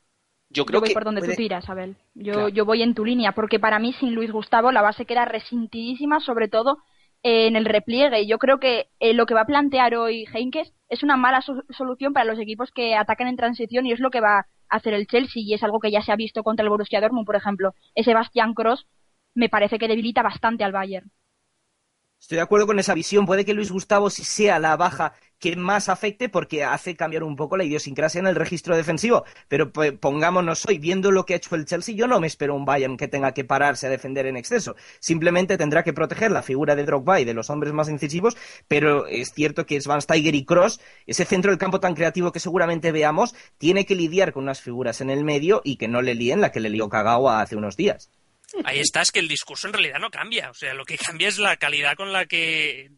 [0.50, 1.96] Yo creo voy por donde tú tiras, Abel.
[2.16, 5.26] Yo, yo voy en tu línea, porque para mí sin Luis Gustavo la base queda
[5.26, 6.80] resentidísima, sobre todo
[7.24, 8.28] en el repliegue.
[8.28, 12.14] Yo creo que eh, lo que va a plantear hoy Heinkes es una mala solución
[12.14, 15.42] para los equipos que atacan en transición y es lo que va hacer el Chelsea
[15.44, 17.74] y es algo que ya se ha visto contra el Borussia Dortmund, por ejemplo.
[17.96, 18.88] Ese Bastian Cross
[19.34, 21.12] me parece que debilita bastante al Bayern.
[22.20, 23.26] Estoy de acuerdo con esa visión.
[23.26, 27.36] Puede que Luis Gustavo sí sea la baja que más afecte porque hace cambiar un
[27.36, 29.26] poco la idiosincrasia en el registro defensivo.
[29.48, 32.66] Pero pongámonos hoy, viendo lo que ha hecho el Chelsea, yo no me espero un
[32.66, 34.76] Bayern que tenga que pararse a defender en exceso.
[35.00, 39.08] Simplemente tendrá que proteger la figura de Drogba y de los hombres más incisivos, pero
[39.08, 42.92] es cierto que Van Steiger y Cross, ese centro del campo tan creativo que seguramente
[42.92, 46.42] veamos, tiene que lidiar con unas figuras en el medio y que no le líen
[46.42, 48.12] la que le lió Kagawa hace unos días.
[48.66, 50.50] Ahí está, es que el discurso en realidad no cambia.
[50.50, 52.92] O sea, lo que cambia es la calidad con la que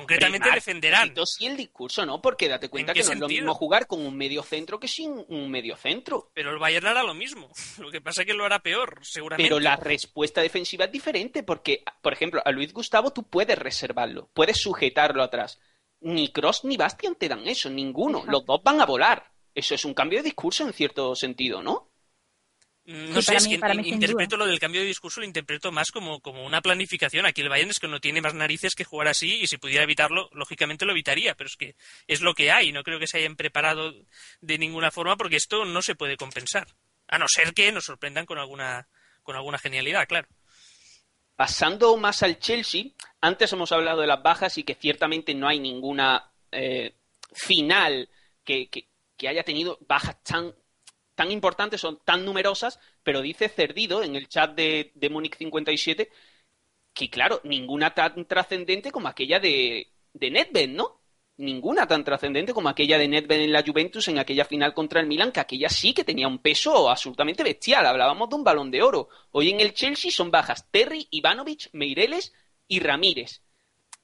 [0.00, 1.14] concretamente defenderán.
[1.24, 2.20] Sí, el discurso, ¿no?
[2.20, 5.24] Porque date cuenta que no es lo mismo jugar con un medio centro que sin
[5.28, 6.30] un medio centro.
[6.34, 7.50] Pero el Bayern hará lo mismo.
[7.78, 9.48] Lo que pasa es que lo hará peor, seguramente.
[9.48, 14.30] Pero la respuesta defensiva es diferente porque, por ejemplo, a Luis Gustavo tú puedes reservarlo,
[14.34, 15.60] puedes sujetarlo atrás.
[16.00, 18.24] Ni Cross ni Bastian te dan eso, ninguno.
[18.26, 19.32] Los dos van a volar.
[19.54, 21.87] Eso es un cambio de discurso en cierto sentido, ¿no?
[22.88, 26.46] No sé, es que interpreto lo del cambio de discurso, lo interpreto más como, como
[26.46, 27.26] una planificación.
[27.26, 29.82] Aquí el Bayern es que no tiene más narices que jugar así y si pudiera
[29.82, 32.72] evitarlo, lógicamente lo evitaría, pero es que es lo que hay.
[32.72, 33.92] No creo que se hayan preparado
[34.40, 36.66] de ninguna forma porque esto no se puede compensar.
[37.08, 38.88] A no ser que nos sorprendan con alguna,
[39.22, 40.26] con alguna genialidad, claro.
[41.36, 42.84] Pasando más al Chelsea,
[43.20, 46.94] antes hemos hablado de las bajas y que ciertamente no hay ninguna eh,
[47.34, 48.08] final
[48.42, 50.54] que, que haya tenido bajas tan
[51.18, 56.12] tan importantes, son tan numerosas, pero dice Cerdido en el chat de, de Múnich 57
[56.94, 61.00] que, claro, ninguna tan trascendente como aquella de, de Nedved, ¿no?
[61.38, 65.08] Ninguna tan trascendente como aquella de Nedved en la Juventus en aquella final contra el
[65.08, 67.84] Milan, que aquella sí que tenía un peso absolutamente bestial.
[67.84, 69.08] Hablábamos de un balón de oro.
[69.32, 72.32] Hoy en el Chelsea son bajas Terry, Ivanovic, Meireles
[72.68, 73.42] y Ramírez.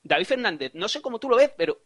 [0.03, 1.81] David Fernández, no sé cómo tú lo ves, pero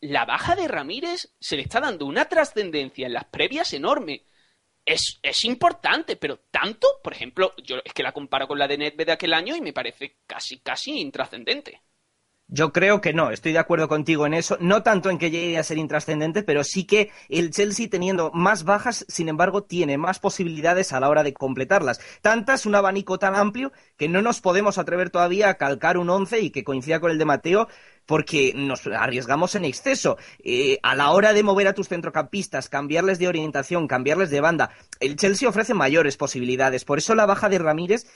[0.00, 4.26] la baja de Ramírez se le está dando una trascendencia en las previas enorme
[4.86, 8.78] es, es, importante, pero tanto, por ejemplo, yo es que la comparo con la de
[8.78, 11.82] Nedved de aquel año y me parece casi, casi intrascendente.
[12.48, 15.58] Yo creo que no, estoy de acuerdo contigo en eso, no tanto en que llegue
[15.58, 20.20] a ser intrascendente, pero sí que el Chelsea teniendo más bajas, sin embargo, tiene más
[20.20, 22.00] posibilidades a la hora de completarlas.
[22.22, 26.38] Tantas, un abanico tan amplio que no nos podemos atrever todavía a calcar un once
[26.38, 27.66] y que coincida con el de Mateo,
[28.06, 30.16] porque nos arriesgamos en exceso.
[30.42, 34.70] Eh, a la hora de mover a tus centrocampistas, cambiarles de orientación, cambiarles de banda,
[35.00, 36.84] el Chelsea ofrece mayores posibilidades.
[36.84, 38.06] Por eso la baja de Ramírez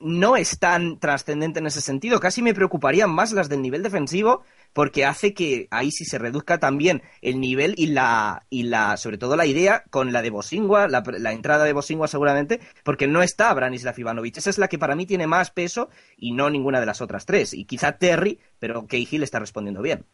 [0.00, 2.20] no es tan trascendente en ese sentido.
[2.20, 6.58] Casi me preocuparían más las del nivel defensivo, porque hace que ahí sí se reduzca
[6.58, 10.88] también el nivel y la, y la sobre todo la idea con la de Bosingua,
[10.88, 14.38] la, entrada de Bosingua seguramente, porque no está Branislav Ivanovic.
[14.38, 17.26] Esa es la que para mí tiene más peso y no ninguna de las otras
[17.26, 17.52] tres.
[17.52, 20.06] Y quizá Terry, pero Cahill está respondiendo bien.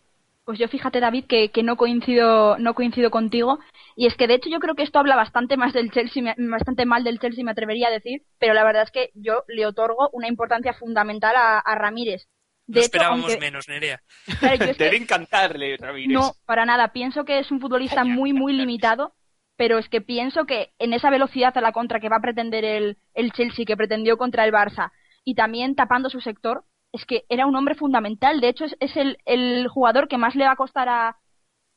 [0.46, 3.58] Pues yo fíjate, David, que, que, no coincido, no coincido contigo.
[3.96, 6.86] Y es que de hecho yo creo que esto habla bastante más del Chelsea, bastante
[6.86, 10.08] mal del Chelsea, me atrevería a decir, pero la verdad es que yo le otorgo
[10.12, 12.28] una importancia fundamental a, Ramírez.
[12.68, 14.00] De esperábamos menos, Nerea.
[14.78, 16.12] Debe encantarle, Ramírez.
[16.12, 16.92] No, para nada.
[16.92, 19.14] Pienso que es un futbolista muy, muy limitado,
[19.56, 22.64] pero es que pienso que en esa velocidad a la contra que va a pretender
[22.64, 24.92] el, el Chelsea, que pretendió contra el Barça,
[25.24, 26.62] y también tapando su sector,
[26.96, 28.40] es que era un hombre fundamental.
[28.40, 31.16] De hecho, es, el, el, jugador que más le va a costar a,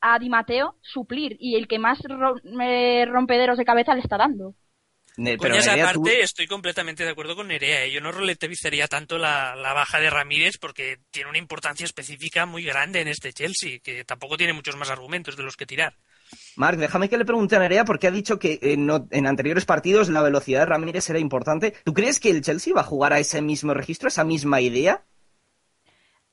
[0.00, 1.98] a Di Matteo suplir y el que más
[3.08, 4.54] rompederos de cabeza le está dando.
[5.16, 7.84] Ne- Pero Nerea, tú- aparte, estoy completamente de acuerdo con Nerea.
[7.84, 7.90] ¿eh?
[7.90, 12.62] Yo no relativizaría tanto la, la baja de Ramírez porque tiene una importancia específica muy
[12.64, 15.96] grande en este Chelsea, que tampoco tiene muchos más argumentos de los que tirar.
[16.56, 20.22] Marc, déjame que le pregunte a Nerea porque ha dicho que en anteriores partidos la
[20.22, 21.74] velocidad de Ramírez era importante.
[21.84, 25.04] ¿Tú crees que el Chelsea va a jugar a ese mismo registro, esa misma idea?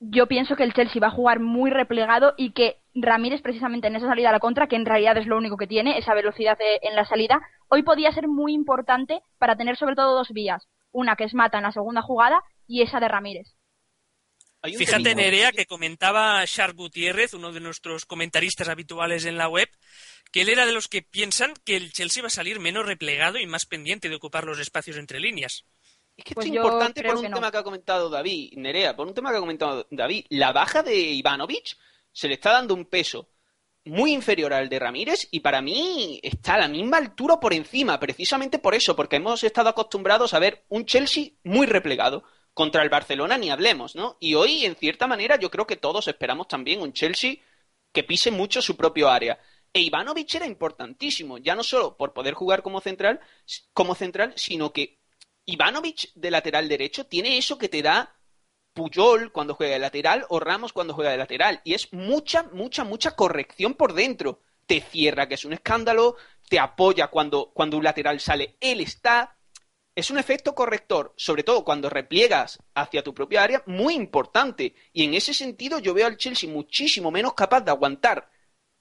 [0.00, 3.96] Yo pienso que el Chelsea va a jugar muy replegado y que Ramírez precisamente en
[3.96, 6.56] esa salida a la contra, que en realidad es lo único que tiene, esa velocidad
[6.56, 10.68] de- en la salida, hoy podía ser muy importante para tener sobre todo dos vías.
[10.92, 13.48] Una que es Mata en la segunda jugada y esa de Ramírez.
[14.76, 15.14] Fíjate.
[15.14, 19.68] Nerea, que comentaba Shark Gutiérrez, uno de nuestros comentaristas habituales en la web,
[20.32, 23.38] que él era de los que piensan que el Chelsea va a salir menos replegado
[23.38, 25.64] y más pendiente de ocupar los espacios entre líneas.
[26.18, 27.36] Es que Pues esto es yo importante por un no.
[27.36, 30.26] tema que ha comentado David, Nerea, por un tema que ha comentado David.
[30.30, 31.76] La baja de Ivanovic
[32.12, 33.30] se le está dando un peso
[33.84, 38.00] muy inferior al de Ramírez y para mí está a la misma altura por encima,
[38.00, 42.24] precisamente por eso, porque hemos estado acostumbrados a ver un Chelsea muy replegado.
[42.52, 44.16] Contra el Barcelona ni hablemos, ¿no?
[44.18, 47.36] Y hoy, en cierta manera, yo creo que todos esperamos también un Chelsea
[47.92, 49.38] que pise mucho su propio área.
[49.72, 53.20] E Ivanovic era importantísimo, ya no solo por poder jugar como central,
[53.72, 54.97] como central, sino que
[55.48, 58.14] Ivanovic de lateral derecho tiene eso que te da
[58.74, 61.62] Puyol cuando juega de lateral o Ramos cuando juega de lateral.
[61.64, 64.42] Y es mucha, mucha, mucha corrección por dentro.
[64.66, 66.16] Te cierra, que es un escándalo,
[66.50, 69.38] te apoya cuando, cuando un lateral sale, él está.
[69.94, 74.74] Es un efecto corrector, sobre todo cuando repliegas hacia tu propia área, muy importante.
[74.92, 78.30] Y en ese sentido yo veo al Chelsea muchísimo menos capaz de aguantar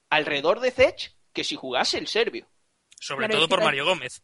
[0.09, 2.45] alrededor de Zech que si jugase el serbio.
[2.99, 4.21] Sobre Claro, todo por Mario Gómez.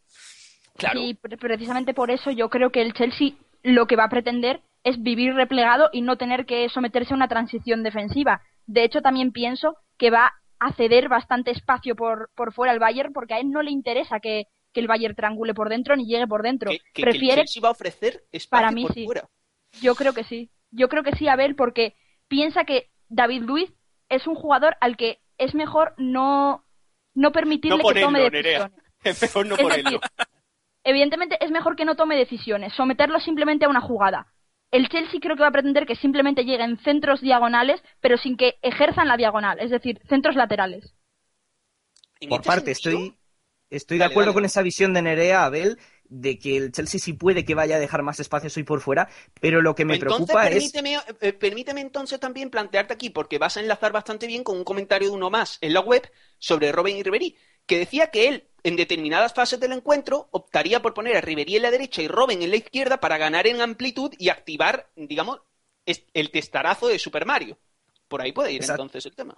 [0.77, 0.99] Claro.
[0.99, 3.31] Y pre- precisamente por eso yo creo que el Chelsea
[3.63, 7.27] lo que va a pretender es vivir replegado y no tener que someterse a una
[7.27, 8.41] transición defensiva.
[8.65, 13.13] De hecho, también pienso que va a ceder bastante espacio por, por fuera al Bayern
[13.13, 16.27] porque a él no le interesa que, que el Bayern triangule por dentro ni llegue
[16.27, 16.71] por dentro.
[16.71, 19.05] que, que- que Prefiere el Chelsea va a ofrecer espacio Para mí por sí.
[19.05, 19.29] fuera.
[19.81, 20.49] Yo creo que sí.
[20.71, 21.95] Yo creo que sí, Abel, porque
[22.27, 23.71] piensa que David Luiz
[24.09, 26.63] es un jugador al que es mejor no,
[27.13, 28.79] no permitirle No que tome ponerlo, decisiones.
[29.03, 29.91] Es mejor no Es ponerlo.
[29.91, 29.99] decir,
[30.84, 34.28] evidentemente es mejor que no tome decisiones, someterlo simplemente a una jugada.
[34.72, 38.56] El Chelsea creo que va a pretender que simplemente lleguen centros diagonales, pero sin que
[38.62, 40.96] ejerzan la diagonal, es decir, centros laterales.
[42.28, 43.17] Por este parte, sentido, estoy,
[43.69, 44.34] estoy de acuerdo dale.
[44.36, 47.80] con esa visión de Nerea, Abel, de que el Chelsea sí puede que vaya a
[47.80, 50.72] dejar más espacios hoy por fuera, pero lo que me entonces, preocupa es...
[50.72, 54.63] permíteme, eh, permíteme entonces también plantearte aquí, porque vas a enlazar bastante bien con un
[54.63, 58.48] comentario de uno más en la web sobre Robin y Ribery, que decía que él,
[58.63, 62.41] en determinadas fases del encuentro, optaría por poner a Ribery en la derecha y Robin
[62.41, 65.41] en la izquierda para ganar en amplitud y activar, digamos,
[65.86, 67.58] el testarazo de Super Mario.
[68.08, 68.84] Por ahí puede ir Exacto.
[68.84, 69.38] entonces el tema.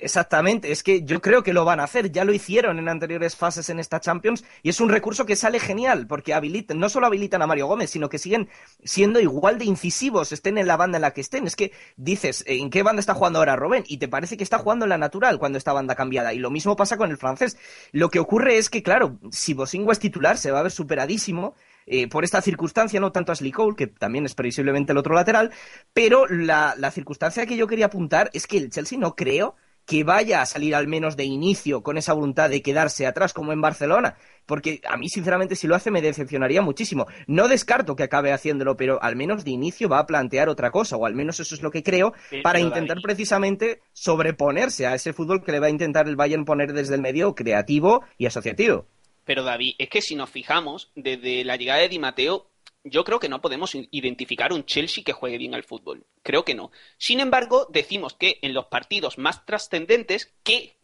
[0.00, 3.34] Exactamente, es que yo creo que lo van a hacer, ya lo hicieron en anteriores
[3.34, 7.08] fases en esta Champions y es un recurso que sale genial porque habilitan, no solo
[7.08, 8.48] habilitan a Mario Gómez, sino que siguen
[8.84, 11.48] siendo igual de incisivos, estén en la banda en la que estén.
[11.48, 13.82] Es que dices, ¿en qué banda está jugando ahora Robben?
[13.88, 16.32] Y te parece que está jugando en la natural cuando está banda cambiada.
[16.32, 17.56] Y lo mismo pasa con el francés.
[17.90, 21.56] Lo que ocurre es que, claro, si Bosingua es titular, se va a ver superadísimo
[21.86, 25.50] eh, por esta circunstancia, no tanto a Cole, que también es previsiblemente el otro lateral,
[25.92, 29.56] pero la, la circunstancia que yo quería apuntar es que el Chelsea no creo
[29.88, 33.54] que vaya a salir al menos de inicio con esa voluntad de quedarse atrás como
[33.54, 37.06] en Barcelona, porque a mí sinceramente si lo hace me decepcionaría muchísimo.
[37.26, 40.96] No descarto que acabe haciéndolo, pero al menos de inicio va a plantear otra cosa,
[40.98, 45.14] o al menos eso es lo que creo, Pero, para intentar precisamente sobreponerse a ese
[45.14, 48.84] fútbol que le va a intentar el Bayern poner desde el medio creativo y asociativo.
[49.24, 52.46] Pero David, es que si nos fijamos, desde la llegada de Di Matteo,
[52.84, 56.06] yo creo que no podemos identificar un Chelsea que juegue bien al fútbol.
[56.22, 56.70] Creo que no.
[56.96, 60.78] Sin embargo, decimos que en los partidos más trascendentes, que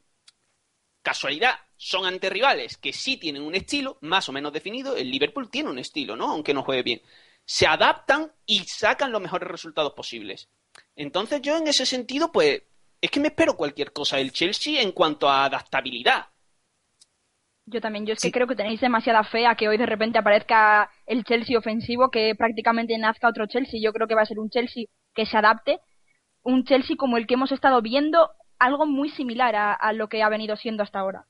[1.03, 2.31] casualidad son ante
[2.81, 6.31] que sí tienen un estilo más o menos definido, el Liverpool tiene un estilo, ¿no?
[6.31, 7.03] Aunque no juegue bien.
[7.45, 10.49] Se adaptan y sacan los mejores resultados posibles.
[10.97, 12.63] Entonces yo en ese sentido, pues,
[13.01, 16.29] es que me espero cualquier cosa del Chelsea en cuanto a adaptabilidad.
[17.67, 18.29] Yo también, yo es Sí.
[18.29, 22.11] que creo que tenéis demasiada fe a que hoy de repente aparezca el Chelsea ofensivo,
[22.11, 23.81] que prácticamente nazca otro Chelsea.
[23.83, 25.81] Yo creo que va a ser un Chelsea que se adapte,
[26.43, 30.23] un Chelsea como el que hemos estado viendo, algo muy similar a, a lo que
[30.23, 31.27] ha venido siendo hasta ahora.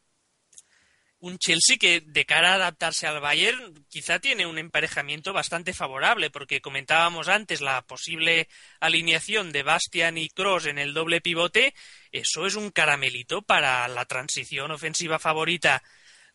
[1.21, 6.29] un Chelsea que de cara a adaptarse al Bayern quizá tiene un emparejamiento bastante favorable
[6.31, 8.47] porque comentábamos antes la posible
[8.79, 11.73] alineación de Bastian y Cross en el doble pivote,
[12.13, 15.83] eso es un caramelito para la transición ofensiva favorita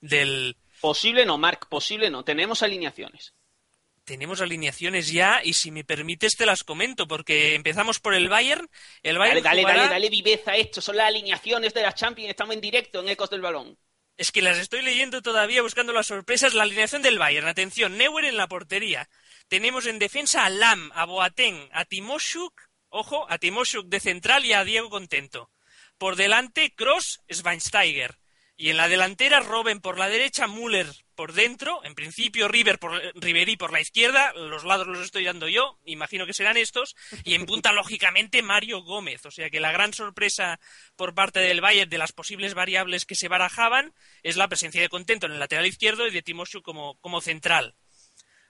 [0.02, 2.24] del Posible no, Mark, posible no.
[2.24, 3.34] Tenemos alineaciones.
[4.06, 8.68] tenemos alineaciones ya y si me permites te las comento porque empezamos por el Bayern,
[9.04, 10.82] el Bayern Dale, dale, dale viveza a esto.
[10.82, 12.30] Son las alineaciones de la Champions.
[12.32, 13.78] Estamos en directo en Ecos del Balón.
[14.18, 16.54] Es que las estoy leyendo todavía buscando las sorpresas.
[16.54, 17.48] La alineación del Bayern.
[17.48, 19.10] Atención, Neuer en la portería.
[19.48, 22.54] Tenemos en defensa a Lam, a Boateng, a Timoshuk,
[22.90, 25.52] ojo, a Timoshuk de central y a Diego Contento.
[25.98, 28.18] Por delante, Cross, Schweinsteiger.
[28.62, 31.80] Y en la delantera, Robben por la derecha, Müller por dentro.
[31.86, 34.34] En principio, River por, Ribery por la izquierda.
[34.34, 35.80] Los lados los estoy dando yo.
[35.86, 36.98] Imagino que serán estos.
[37.24, 39.26] Y en punta, lógicamente, Mario Gómez.
[39.26, 40.60] O sea que la gran sorpresa
[40.98, 43.94] por parte del Bayern de las posibles variables que se barajaban
[44.24, 47.78] es la presencia de Contento en el lateral izquierdo y de Timoshu como, como central.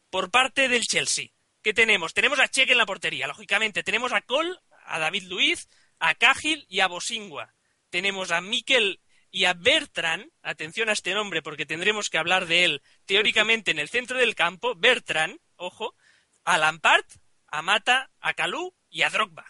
[0.10, 1.28] Por parte del Chelsea,
[1.62, 2.16] ¿qué tenemos?
[2.16, 3.28] Tenemos a Cheque en la portería.
[3.28, 5.70] Lógicamente, tenemos a Cole, a David Luiz,
[6.00, 7.54] a Cahill y a Bosingua.
[7.92, 12.66] Tenemos a Mikel y a Bertrand, atención a este nombre porque tendremos que hablar de
[12.66, 15.96] él teóricamente en el centro del campo, Bertrand, ojo,
[16.44, 17.06] a Lampard,
[17.48, 19.46] a Mata, a Calú y a Drogba.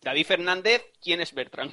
[0.00, 1.72] David Fernández, ¿quién es Bertrand?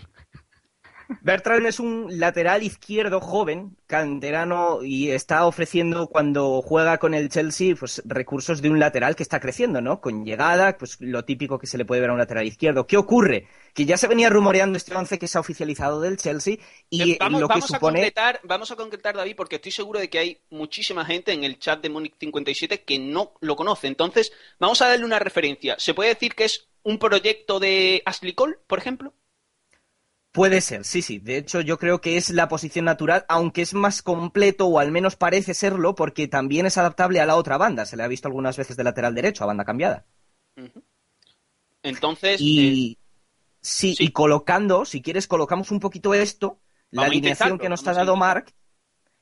[1.21, 7.75] Bertrand es un lateral izquierdo joven, canterano, y está ofreciendo cuando juega con el Chelsea
[7.75, 10.01] pues recursos de un lateral que está creciendo, ¿no?
[10.01, 12.87] Con llegada, pues lo típico que se le puede ver a un lateral izquierdo.
[12.87, 13.47] ¿Qué ocurre?
[13.73, 16.57] Que ya se venía rumoreando este once que se ha oficializado del Chelsea
[16.89, 17.99] y vamos, lo que vamos supone...
[17.99, 21.43] A concretar, vamos a concretar, David, porque estoy seguro de que hay muchísima gente en
[21.43, 23.87] el chat de Munich 57 que no lo conoce.
[23.87, 25.75] Entonces, vamos a darle una referencia.
[25.77, 29.13] ¿Se puede decir que es un proyecto de Ashley Cole, por ejemplo?
[30.37, 31.17] Puede ser, sí, sí.
[31.17, 34.91] De hecho, yo creo que es la posición natural, aunque es más completo, o al
[34.91, 37.87] menos parece serlo, porque también es adaptable a la otra banda.
[37.87, 40.05] Se le ha visto algunas veces de lateral derecho, a banda cambiada.
[41.81, 42.39] Entonces.
[42.39, 42.91] Y.
[42.91, 42.97] eh,
[43.61, 44.03] sí, sí.
[44.03, 46.59] y colocando, si quieres, colocamos un poquito esto,
[46.91, 48.15] la Vamos alineación que nos ha dado.
[48.15, 48.53] Mark.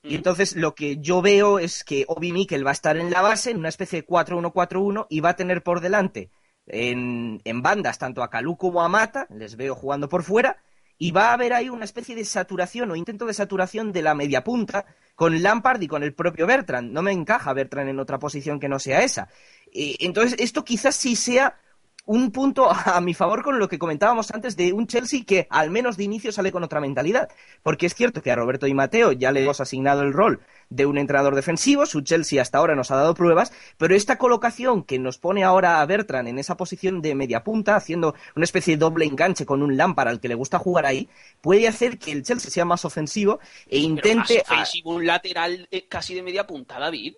[0.03, 3.21] Y entonces lo que yo veo es que Obi Mikel va a estar en la
[3.21, 6.29] base, en una especie de 4-1-4-1, y va a tener por delante
[6.67, 10.61] en, en bandas tanto a Kalou como a Mata, les veo jugando por fuera,
[10.97, 14.15] y va a haber ahí una especie de saturación o intento de saturación de la
[14.15, 16.91] media punta con Lampard y con el propio Bertrand.
[16.91, 19.29] No me encaja Bertrand en otra posición que no sea esa.
[19.73, 21.57] Eh, entonces, esto quizás sí sea
[22.05, 25.71] un punto a mi favor con lo que comentábamos antes de un Chelsea que al
[25.71, 27.29] menos de inicio sale con otra mentalidad.
[27.63, 30.85] Porque es cierto que a Roberto y Mateo ya le hemos asignado el rol de
[30.85, 34.97] un entrenador defensivo, su Chelsea hasta ahora nos ha dado pruebas, pero esta colocación que
[34.99, 38.79] nos pone ahora a Bertrand en esa posición de media punta, haciendo una especie de
[38.79, 41.09] doble enganche con un Lampard al que le gusta jugar ahí,
[41.41, 44.43] puede hacer que el Chelsea sea más ofensivo e Pero intente...
[44.47, 47.15] más ofensivo, un lateral eh, casi de media punta, David.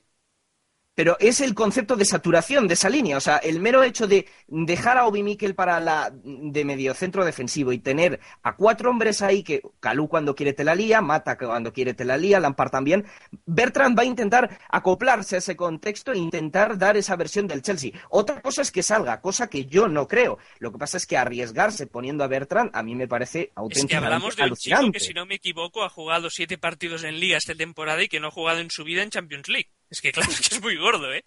[0.98, 3.18] Pero es el concepto de saturación de esa línea.
[3.18, 7.72] O sea, el mero hecho de dejar a Obi Mikel para la de mediocentro defensivo
[7.72, 11.72] y tener a cuatro hombres ahí que Calú cuando quiere te la lía, Mata cuando
[11.72, 13.06] quiere te la lía, Lampard también.
[13.46, 17.92] Bertrand va a intentar acoplarse a ese contexto e intentar dar esa versión del Chelsea.
[18.10, 20.40] Otra cosa es que salga, cosa que yo no creo.
[20.58, 23.52] Lo que pasa es que arriesgarse poniendo a Bertrand a mí me parece Es que
[23.56, 27.20] auténticamente hablamos de un chico que, si no me equivoco, ha jugado siete partidos en
[27.20, 29.70] Liga esta temporada y que no ha jugado en su vida en Champions League.
[29.90, 31.24] Es que claro, es que es muy gordo, ¿eh?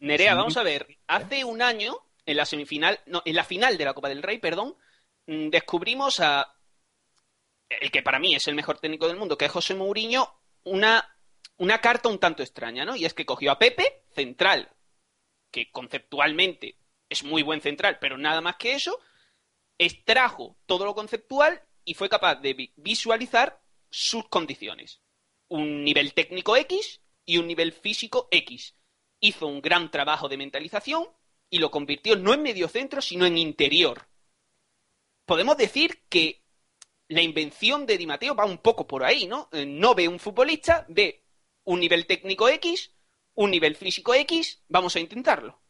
[0.00, 0.86] Nerea, vamos a ver.
[1.06, 1.96] Hace un año,
[2.26, 4.76] en la semifinal, no, en la final de la Copa del Rey, perdón,
[5.26, 6.54] mm, descubrimos a
[7.68, 11.16] el que para mí es el mejor técnico del mundo, que es José Mourinho, una,
[11.58, 12.96] una carta un tanto extraña, ¿no?
[12.96, 14.70] Y es que cogió a Pepe, central,
[15.50, 18.98] que conceptualmente es muy buen central, pero nada más que eso,
[19.78, 25.00] extrajo todo lo conceptual y fue capaz de vi- visualizar sus condiciones.
[25.48, 28.74] Un nivel técnico X y un nivel físico X.
[29.20, 31.04] Hizo un gran trabajo de mentalización
[31.50, 34.08] y lo convirtió no en mediocentro, sino en interior.
[35.26, 36.42] Podemos decir que
[37.06, 39.50] la invención de Di Matteo va un poco por ahí, ¿no?
[39.52, 41.22] Eh, No ve un futbolista, ve
[41.64, 42.94] un nivel técnico X,
[43.34, 45.60] un nivel físico X, vamos a intentarlo.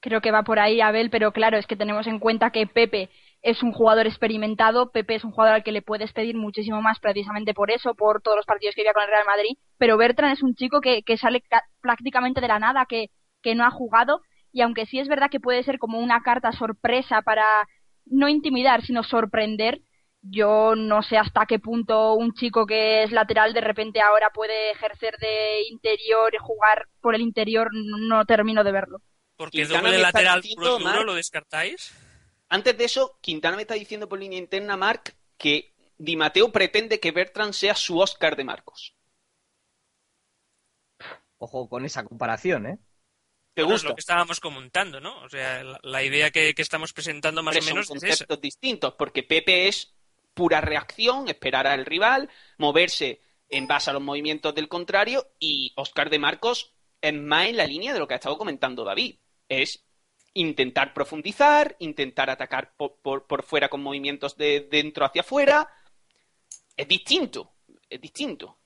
[0.00, 3.08] Creo que va por ahí, Abel, pero claro, es que tenemos en cuenta que Pepe
[3.46, 6.98] es un jugador experimentado, Pepe es un jugador al que le puedes pedir muchísimo más
[6.98, 10.32] precisamente por eso, por todos los partidos que había con el Real Madrid, pero Bertrand
[10.34, 13.10] es un chico que, que sale ca- prácticamente de la nada, que,
[13.42, 14.20] que no ha jugado,
[14.52, 17.44] y aunque sí es verdad que puede ser como una carta sorpresa para
[18.04, 19.80] no intimidar, sino sorprender,
[20.22, 24.72] yo no sé hasta qué punto un chico que es lateral de repente ahora puede
[24.72, 28.98] ejercer de interior y jugar por el interior, no, no termino de verlo.
[29.36, 31.92] Porque Quintana doble está lateral puro duro, ¿lo descartáis?
[32.48, 37.00] Antes de eso, Quintana me está diciendo por línea interna, Marc, que Di Matteo pretende
[37.00, 38.94] que Bertrand sea su Oscar de Marcos.
[41.38, 42.78] Ojo con esa comparación, ¿eh?
[43.54, 45.22] ¿Te Bueno, es lo que estábamos comentando, ¿no?
[45.22, 48.02] O sea, la, la idea que, que estamos presentando más Pero o menos son es
[48.02, 49.94] conceptos distintos, porque Pepe es
[50.34, 52.28] pura reacción, esperar al rival,
[52.58, 57.56] moverse en base a los movimientos del contrario, y Oscar de Marcos es más en
[57.56, 59.18] la línea de lo que ha estado comentando David.
[59.48, 59.85] Es
[60.36, 65.68] intentar profundizar, intentar atacar por, por- por fuera con movimientos de dentro hacia afuera.
[66.76, 67.52] Es distinto,
[67.88, 68.58] es distinto.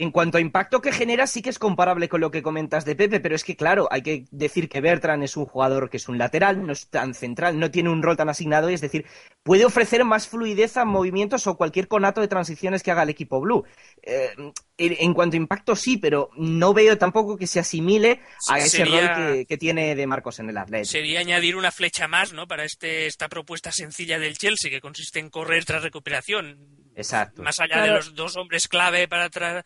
[0.00, 2.94] En cuanto a impacto que genera, sí que es comparable con lo que comentas de
[2.94, 6.08] Pepe, pero es que, claro, hay que decir que Bertrand es un jugador que es
[6.08, 9.06] un lateral, no es tan central, no tiene un rol tan asignado, y es decir,
[9.42, 13.40] puede ofrecer más fluidez a movimientos o cualquier conato de transiciones que haga el equipo
[13.40, 13.64] blue.
[14.04, 14.30] Eh,
[14.78, 19.44] en cuanto a impacto, sí, pero no veo tampoco que se asimile a ese rol
[19.48, 20.92] que, tiene de Marcos en el Atlético.
[20.92, 22.46] Sería añadir una flecha más, ¿no?
[22.46, 27.42] Para este, esta propuesta sencilla del Chelsea, que consiste en correr tras recuperación Exacto.
[27.42, 29.64] Más allá de los dos hombres clave para, para,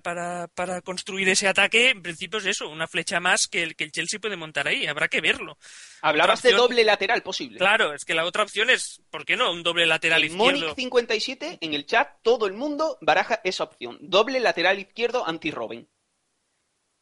[0.00, 3.84] para, para, construir ese ataque, en principio es eso, una flecha más que el, que
[3.84, 4.84] el Chelsea puede montar ahí.
[4.84, 5.56] Habrá que verlo.
[6.02, 7.58] Hablabas de doble lateral posible.
[7.58, 9.52] Claro, es que la otra opción es, ¿por qué no?
[9.52, 10.74] Un doble lateral en izquierdo.
[10.74, 13.98] Monic57, en el chat, todo el mundo baraja esa opción.
[14.00, 15.88] Doble lateral izquierdo anti-Robin.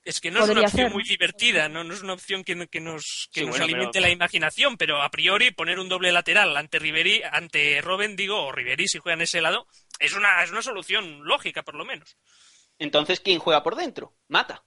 [0.09, 1.85] Es que no es una opción muy divertida, ¿no?
[1.85, 5.79] no es una opción que, nos, que nos alimente la imaginación, pero a priori poner
[5.79, 9.67] un doble lateral ante Riveri, ante Robin, digo, o Riveri si juega en ese lado,
[10.01, 12.17] es una, es una solución lógica, por lo menos.
[12.79, 14.15] Entonces, ¿quién juega por dentro?
[14.29, 14.65] Mata.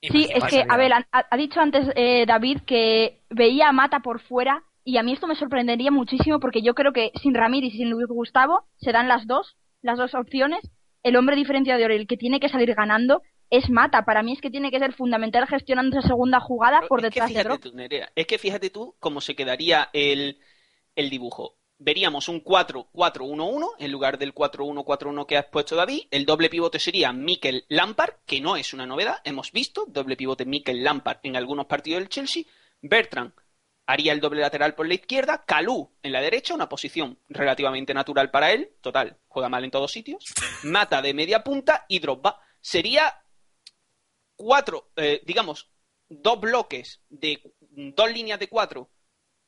[0.00, 4.20] Sí, es que, a ver, ha, dicho antes eh, David que veía a Mata por
[4.20, 7.78] fuera y a mí esto me sorprendería muchísimo porque yo creo que sin Ramírez y
[7.78, 10.60] sin Luis Gustavo serán las dos, las dos opciones.
[11.02, 14.04] El hombre diferenciador, el que tiene que salir ganando, es Mata.
[14.04, 17.44] Para mí es que tiene que ser fundamental gestionando esa segunda jugada por detrás de
[17.44, 17.62] Drop.
[18.16, 20.38] es que fíjate tú cómo se quedaría el,
[20.96, 21.58] dibujo.
[21.78, 26.04] Veríamos un 4-4-1-1 en lugar del 4-1-4-1 que has puesto David.
[26.10, 30.46] El doble pivote sería Mikel Lampard, que no es una novedad, hemos visto doble pivote
[30.46, 32.44] Mikel Lampard en algunos partidos del Chelsea.
[32.80, 33.34] Bertrand
[33.84, 38.30] haría el doble lateral por la izquierda, Calú en la derecha, una posición relativamente natural
[38.30, 40.24] para él, total, juega mal en todos sitios.
[40.62, 42.40] Mata de media punta y Drogba.
[42.60, 43.21] Sería
[44.36, 45.70] cuatro, eh, digamos,
[46.08, 48.90] dos bloques de dos líneas de cuatro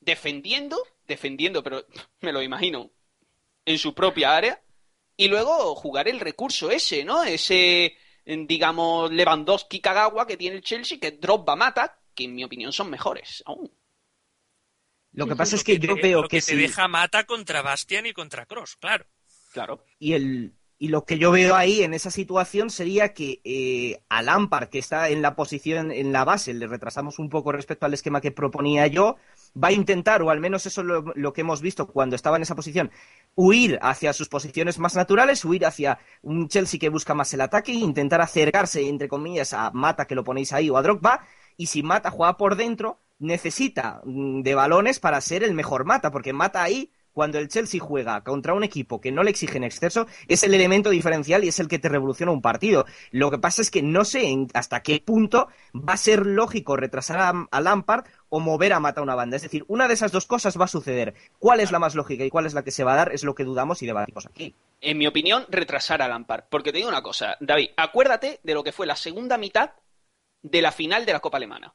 [0.01, 1.85] defendiendo, defendiendo, pero
[2.21, 2.91] me lo imagino,
[3.65, 4.63] en su propia área,
[5.17, 7.23] y luego jugar el recurso ese, ¿no?
[7.23, 12.73] Ese, digamos, Lewandowski Kagawa que tiene el Chelsea, que Drogba mata, que en mi opinión
[12.73, 13.73] son mejores aún.
[15.13, 18.47] Lo que pasa es que, yo veo que, se deja mata contra Bastian y contra
[18.47, 19.07] Cross, claro.
[19.53, 19.87] Claro.
[20.01, 24.01] Y el, y lo que yo veo ahí en esa situación sería que eh,
[24.71, 28.21] que está en la posición, en la base, le retrasamos un poco respecto al esquema
[28.21, 29.17] que proponía yo,
[29.63, 32.43] va a intentar, o al menos eso es lo, que hemos visto cuando estaba en
[32.43, 32.91] esa posición,
[33.35, 37.73] huir hacia sus posiciones más naturales, huir hacia un Chelsea que busca más el ataque
[37.73, 41.83] intentar acercarse, entre comillas, a Mata, que lo ponéis ahí, o a Drogba, y si
[41.83, 46.63] Mata juega por dentro, necesita mm, de balones para ser el mejor Mata, porque Mata
[46.63, 50.43] ahí cuando el Chelsea juega contra un equipo que no le exige en exceso, es
[50.43, 52.85] el elemento diferencial y es el que te revoluciona un partido.
[53.13, 57.47] Lo que pasa es que no sé hasta qué punto va a ser lógico retrasar
[57.51, 59.37] a, Lampard o mover a Mata una banda.
[59.37, 61.15] Es decir, una de esas dos cosas va a suceder.
[61.39, 63.13] ¿Cuál es la más lógica y cuál es la que se va a dar?
[63.13, 64.55] Es lo que dudamos y debatimos aquí.
[64.81, 66.45] En mi opinión, retrasar a Lampard.
[66.51, 69.71] Porque te digo una cosa, David, acuérdate de lo que fue la segunda mitad
[70.43, 71.75] de la final de la Copa Alemana.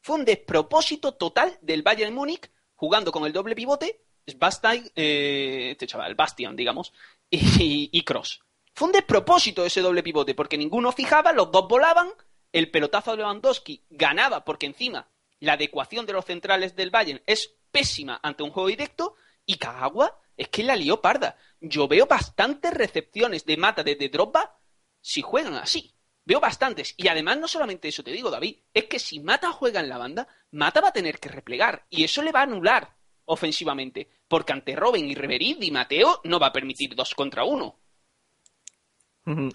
[0.00, 4.00] Fue un despropósito total del Bayern Múnich jugando con el doble pivote
[4.36, 6.92] Bastian, eh, este chaval, Bastian, digamos,
[7.30, 8.40] y, Cross.
[8.74, 12.08] Fue un despropósito ese doble pivote, porque ninguno fijaba, los dos volaban,
[12.52, 15.08] el pelotazo de Lewandowski ganaba, porque encima
[15.40, 19.16] la adecuación de los centrales del Bayern es pésima ante un juego directo,
[19.46, 21.36] y Kagawa es que la lió parda.
[21.60, 24.58] Yo veo bastantes recepciones de mata desde Drogba
[25.00, 25.94] si juegan así.
[26.24, 26.94] Veo bastantes.
[26.96, 29.98] Y además, no solamente eso te digo, David, es que si Mata juega en la
[29.98, 31.86] banda, Mata va a tener que replegar.
[31.90, 32.96] Y eso le va a anular
[33.30, 37.76] ofensivamente, porque ante Robin y Reverí, Di Mateo no va a permitir dos contra uno.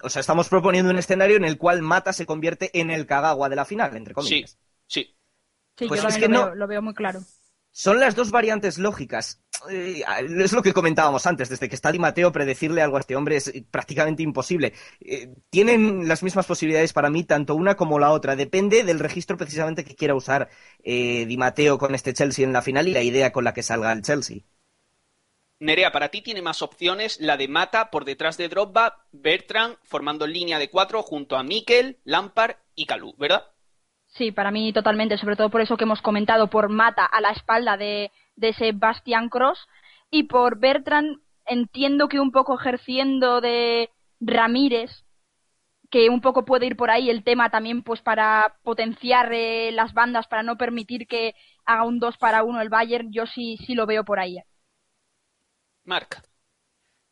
[0.02, 3.48] O sea, estamos proponiendo un escenario en el cual Mata se convierte en el Kagawa
[3.48, 4.58] de la final, entre comillas.
[4.86, 5.14] Sí,
[5.74, 5.86] sí.
[5.86, 7.20] pues yo es que lo, lo veo muy claro.
[7.78, 9.42] Son las dos variantes lógicas.
[9.70, 10.02] Eh,
[10.38, 13.36] es lo que comentábamos antes, desde que está Di Mateo, predecirle algo a este hombre
[13.36, 14.72] es prácticamente imposible.
[14.98, 18.34] Eh, tienen las mismas posibilidades para mí, tanto una como la otra.
[18.34, 20.48] Depende del registro precisamente que quiera usar
[20.82, 23.62] eh, Di Mateo con este Chelsea en la final y la idea con la que
[23.62, 24.38] salga el Chelsea.
[25.58, 30.26] Nerea, para ti tiene más opciones la de Mata por detrás de Drogba, Bertrand formando
[30.26, 33.44] línea de cuatro junto a Mikel, Lampard y Calú, ¿verdad?
[34.16, 37.30] Sí, para mí totalmente, sobre todo por eso que hemos comentado, por Mata a la
[37.30, 39.68] espalda de, de Sebastián Cross
[40.10, 43.90] y por Bertrand entiendo que un poco ejerciendo de
[44.20, 44.90] Ramírez,
[45.90, 49.92] que un poco puede ir por ahí el tema también pues para potenciar eh, las
[49.92, 51.34] bandas, para no permitir que
[51.66, 54.38] haga un 2 para 1 el Bayern, yo sí, sí lo veo por ahí.
[55.84, 56.22] Marca.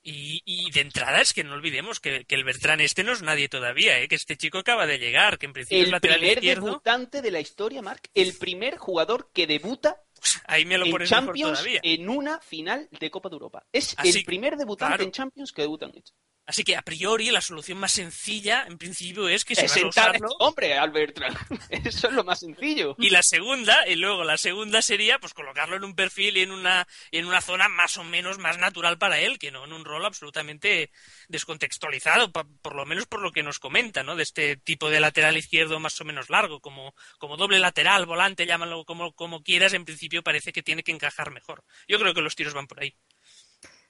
[0.07, 3.98] Y, de entrada es que no olvidemos que, el Bertrán este no es nadie todavía,
[4.00, 4.07] ¿eh?
[4.07, 7.30] que este chico acaba de llegar, que en principio el es lateral primer debutante de
[7.30, 10.02] la historia, Marc, el primer jugador que debuta
[10.46, 13.66] Ahí me lo en Champions en una final de Copa de Europa.
[13.72, 16.12] Es el primer debutante en Champions que debuta en esto.
[16.47, 19.88] Así que a priori la solución más sencilla, en principio, es que se va a
[19.88, 20.28] usarlo.
[20.40, 21.18] hombre, Albert.
[21.70, 22.95] Eso es lo más sencillo.
[22.99, 26.51] Y la segunda, y luego la segunda sería pues colocarlo en un perfil y en
[26.51, 29.84] una, en una zona más o menos más natural para él, que no en un
[29.86, 30.90] rol absolutamente
[31.28, 34.16] descontextualizado, pa- por lo menos por lo que nos comenta, ¿no?
[34.16, 38.47] De este tipo de lateral izquierdo más o menos largo, como, como doble lateral, volante,
[38.47, 41.64] llámalo como, como quieras, en principio parece que tiene que encajar mejor.
[41.88, 42.95] Yo creo que los tiros van por ahí.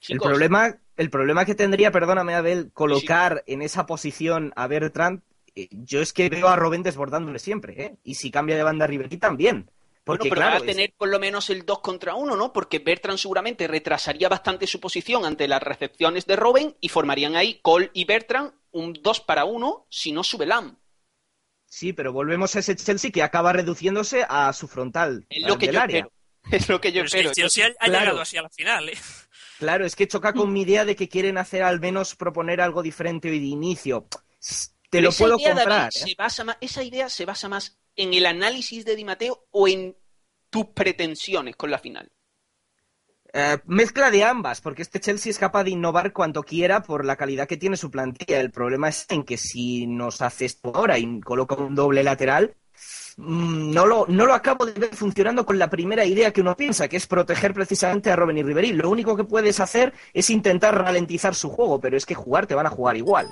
[0.07, 5.21] El problema, el problema que tendría, perdóname, Abel, colocar en esa posición a Bertrand,
[5.55, 7.97] eh, yo es que veo a Robben desbordándole siempre, ¿eh?
[8.03, 9.69] Y si cambia de banda Ribery también.
[10.03, 12.35] Porque, bueno, pero claro, va a es- tener por lo menos el 2 contra 1,
[12.35, 12.53] ¿no?
[12.53, 17.59] Porque Bertrand seguramente retrasaría bastante su posición ante las recepciones de Robin y formarían ahí
[17.63, 20.77] Cole y Bertrand un 2 para 1 si no sube Lam.
[21.65, 25.67] sí, pero volvemos a ese Chelsea que acaba reduciéndose a su frontal Es lo que
[25.71, 25.97] yo área.
[25.99, 26.11] espero.
[26.51, 27.99] Es lo que yo Pero es que Chelsea ha, ha Claro.
[28.01, 28.97] llegado así a la final, ¿eh?
[29.59, 32.83] Claro, es que choca con mi idea de que quieren hacer al menos proponer algo
[32.83, 34.07] diferente hoy de inicio.
[34.89, 35.87] Te lo Esa puedo idea, David, comprar.
[35.89, 35.91] ¿eh?
[35.91, 39.67] se basa más- esa idea se basa más en el análisis de Di Matteo o
[39.67, 39.95] en
[40.49, 42.11] tus pretensiones con la final.
[43.33, 47.17] Eh, mezcla de ambas, porque este Chelsea es capaz de innovar cuanto quiera por la
[47.17, 48.39] calidad que tiene su plantilla.
[48.39, 52.55] El problema es en que si nos hace esto ahora y coloca un doble lateral,
[53.17, 56.87] no lo, no lo acabo de ver funcionando con la primera idea que uno piensa,
[56.87, 58.73] que es proteger precisamente a Robben y Ribery.
[58.73, 62.55] Lo único que puedes hacer es intentar ralentizar su juego, pero es que jugar te
[62.55, 63.27] van a jugar igual.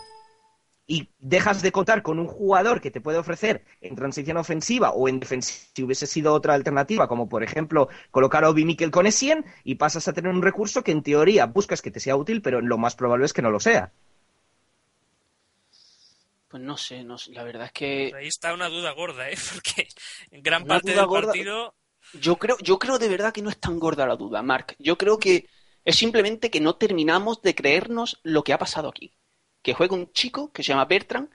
[0.85, 5.07] Y dejas de contar con un jugador que te puede ofrecer en transición ofensiva o
[5.07, 9.05] en defensiva si hubiese sido otra alternativa, como por ejemplo colocar a Obi Mikel con
[9.05, 12.41] Essien, y pasas a tener un recurso que en teoría buscas que te sea útil,
[12.41, 13.93] pero lo más probable es que no lo sea.
[16.53, 19.27] Pues no sé, no sé, la verdad es que Pues ahí está una duda gorda,
[19.27, 19.35] ¿eh?
[19.53, 19.87] Porque
[20.29, 21.27] en gran Una parte del gorda.
[21.27, 21.75] partido
[22.13, 24.75] Yo creo, yo creo de verdad que no es tan gorda la duda, Mark.
[24.77, 25.47] Yo creo que
[25.83, 29.15] es simplemente que no terminamos de creernos lo que ha pasado aquí.
[29.63, 31.29] Que juega un chico que se llama Bertrand,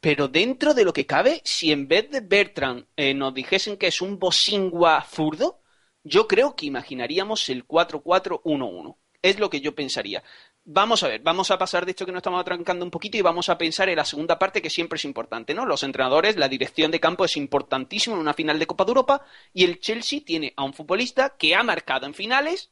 [0.00, 3.86] pero dentro de lo que cabe, si en vez de Bertrand eh, nos dijesen que
[3.86, 5.62] es un Bosingua zurdo,
[6.04, 8.98] yo creo que imaginaríamos el 4-4-1-1.
[9.22, 10.22] Es lo que yo pensaría.
[10.70, 13.22] Vamos a ver, vamos a pasar de esto que nos estamos atrancando un poquito y
[13.22, 15.64] vamos a pensar en la segunda parte que siempre es importante, ¿no?
[15.64, 19.24] Los entrenadores, la dirección de campo es importantísimo en una final de Copa de Europa
[19.54, 22.70] y el Chelsea tiene a un futbolista que ha marcado en finales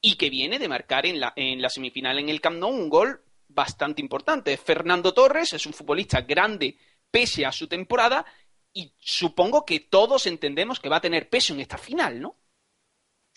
[0.00, 2.88] y que viene de marcar en la, en la semifinal en el Camp Nou un
[2.88, 4.56] gol bastante importante.
[4.56, 6.76] Fernando Torres es un futbolista grande
[7.08, 8.26] pese a su temporada
[8.72, 12.34] y supongo que todos entendemos que va a tener peso en esta final, ¿no?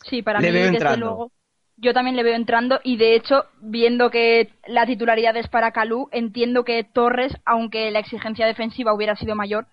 [0.04, 1.06] Sí, para Le mí, desde entrando.
[1.06, 1.32] luego.
[1.78, 6.08] Yo también le veo entrando y de hecho, viendo que la titularidad es para Calú,
[6.12, 9.68] entiendo que Torres, aunque la exigencia defensiva hubiera sido mayor,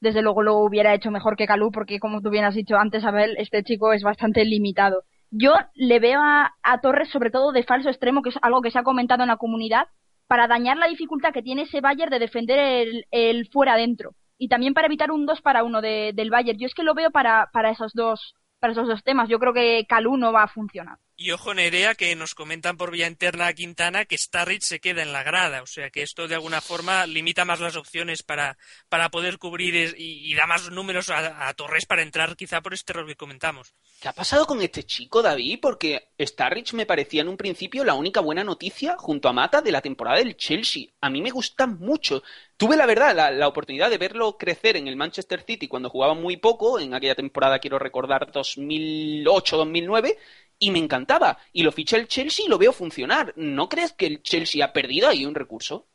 [0.00, 3.04] desde luego lo hubiera hecho mejor que Calú, porque como tú bien has dicho antes,
[3.04, 5.02] Abel, este chico es bastante limitado.
[5.30, 8.78] Yo le veo a, Torres sobre todo de falso extremo, que es algo que se
[8.78, 9.88] ha comentado en la comunidad,
[10.26, 14.12] para dañar la dificultad que tiene ese Bayern de defender el, el fuera adentro.
[14.38, 16.58] Y también para evitar un 2 para 1 de, del Bayern.
[16.58, 19.28] Yo es que lo veo para, para esos dos para esos dos temas.
[19.28, 20.98] Yo creo que Calú no va a funcionar.
[21.22, 25.02] Y ojo Nerea que nos comentan por vía interna a Quintana que Starrich se queda
[25.02, 28.56] en la grada, o sea que esto de alguna forma limita más las opciones para,
[28.88, 32.94] para poder cubrir y, da más números a, a Torres para entrar quizá por este
[32.94, 33.74] error que comentamos.
[34.00, 35.58] ¿Qué ha pasado con este chico, David?
[35.60, 39.72] Porque Starrich me parecía en un principio la única buena noticia junto a Mata de
[39.72, 40.86] la temporada del Chelsea.
[41.02, 42.22] A mí me gusta mucho.
[42.56, 46.14] Tuve la verdad la, la oportunidad de verlo crecer en el Manchester City cuando jugaba
[46.14, 50.16] muy poco, en aquella temporada quiero recordar 2008-2009,
[50.60, 51.38] y me encantaba.
[51.52, 53.32] Y lo ficha el Chelsea y lo veo funcionar.
[53.36, 55.88] ¿No crees que el Chelsea ha perdido ahí un recurso?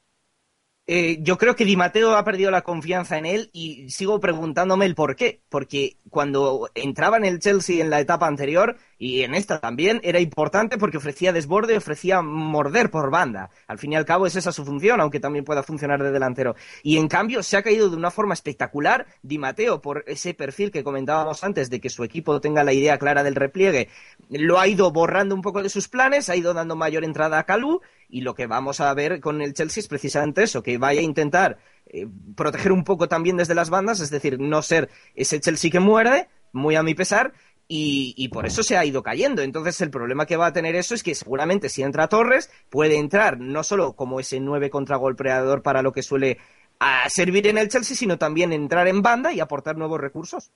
[0.87, 4.85] Eh, yo creo que Di Matteo ha perdido la confianza en él y sigo preguntándome
[4.85, 5.41] el por qué.
[5.49, 10.19] Porque cuando entraba en el Chelsea en la etapa anterior y en esta también, era
[10.19, 13.49] importante porque ofrecía desborde, ofrecía morder por banda.
[13.67, 16.55] Al fin y al cabo es esa su función, aunque también pueda funcionar de delantero.
[16.83, 20.69] Y en cambio se ha caído de una forma espectacular Di Matteo por ese perfil
[20.69, 23.89] que comentábamos antes de que su equipo tenga la idea clara del repliegue.
[24.29, 27.43] Lo ha ido borrando un poco de sus planes, ha ido dando mayor entrada a
[27.43, 27.81] Calú
[28.15, 31.03] y lo que vamos a ver con el Chelsea es precisamente eso, que vaya a
[31.03, 31.57] intentar
[31.87, 35.81] eh, proteger un poco también desde las bandas, es decir, no ser ese Chelsea que
[35.81, 37.33] muerde, muy a mi pesar,
[37.67, 39.41] y, por eso se ha ido cayendo.
[39.41, 42.99] Entonces el problema que va a tener eso es que seguramente si entra Torres, puede
[42.99, 46.37] entrar no solo como ese nueve contragolpeador para lo que suele
[46.79, 50.51] a servir en el Chelsea, sino también entrar en banda y aportar nuevos recursos.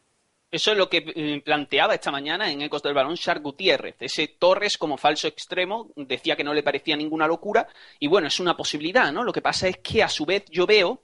[0.51, 3.97] Eso es lo que eh, planteaba esta mañana en Ecos del Balón Shark Gutiérrez.
[3.99, 7.67] Ese Torres como falso extremo decía que no le parecía ninguna locura
[7.99, 9.23] y bueno, es una posibilidad, ¿no?
[9.23, 11.03] Lo que pasa es que a su vez yo veo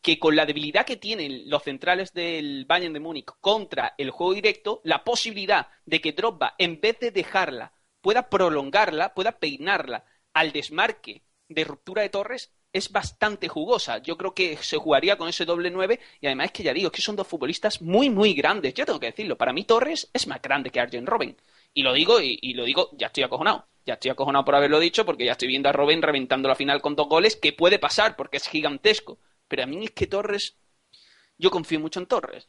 [0.00, 4.32] que con la debilidad que tienen los centrales del Bayern de Múnich contra el juego
[4.32, 10.52] directo, la posibilidad de que Drogba, en vez de dejarla, pueda prolongarla, pueda peinarla al
[10.52, 13.98] desmarque de ruptura de Torres es bastante jugosa.
[13.98, 16.90] Yo creo que se jugaría con ese doble 9 y además es que ya digo,
[16.90, 18.74] que son dos futbolistas muy, muy grandes.
[18.74, 21.36] Yo tengo que decirlo, para mí Torres es más grande que Arjen Robben.
[21.72, 23.66] Y lo digo, y, lo digo, ya estoy acojonado.
[23.84, 26.80] Ya estoy acojonado por haberlo dicho porque ya estoy viendo a Robben reventando la final
[26.80, 29.18] con dos goles, que puede pasar porque es gigantesco.
[29.48, 30.56] Pero a mí es que Torres
[31.38, 32.46] yo confío mucho en Torres.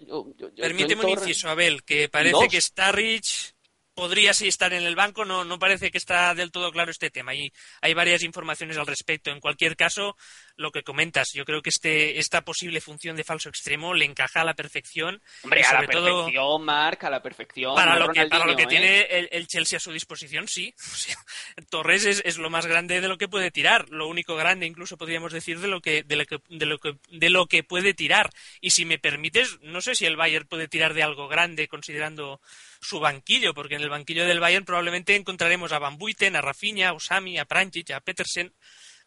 [0.56, 3.54] Permíteme un inciso, Abel, que parece que Starrich
[3.98, 7.10] podría sí estar en el banco, no, no parece que está del todo claro este
[7.10, 7.34] tema.
[7.34, 9.32] Y hay varias informaciones al respecto.
[9.32, 10.16] En cualquier caso,
[10.56, 14.42] lo que comentas, yo creo que este, esta posible función de falso extremo le encaja
[14.42, 15.20] a la perfección.
[15.44, 17.74] Hombre, a la perfección, Marc, a la perfección.
[17.74, 19.30] Para lo que, para lo que tiene ¿eh?
[19.32, 20.76] el, Chelsea a su disposición, sí.
[21.72, 24.98] Torres es, es, lo más grande de lo que puede tirar, lo único grande incluso
[24.98, 27.96] podríamos decir de lo que, de lo que, de lo que, de lo que puede
[27.96, 28.30] tirar.
[28.62, 32.40] Y si me permites, no sé si el Bayern puede tirar de algo grande considerando
[32.82, 36.90] su banquillo, porque en el banquillo del Bayern probablemente encontraremos a Van Buiten, a Rafinha,
[36.90, 38.54] a Usami, a Pranjic, a Petersen.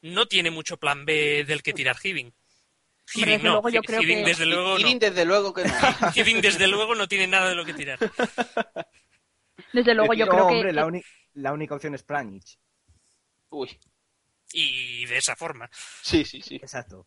[0.02, 2.32] No tiene mucho plan B del que tirar Hibbing.
[3.14, 4.98] Hibbing no, Hibbing, desde luego no.
[4.98, 5.74] desde luego que no.
[6.14, 7.98] Hibbing desde luego no tiene nada de lo que tirar.
[9.72, 10.90] Desde luego yo creo hombre, La,
[11.34, 12.58] la única opción es Pranjic.
[13.50, 13.78] Uy.
[14.52, 15.70] Y de esa forma.
[16.02, 16.56] Sí, sí, sí.
[16.56, 17.06] Exacto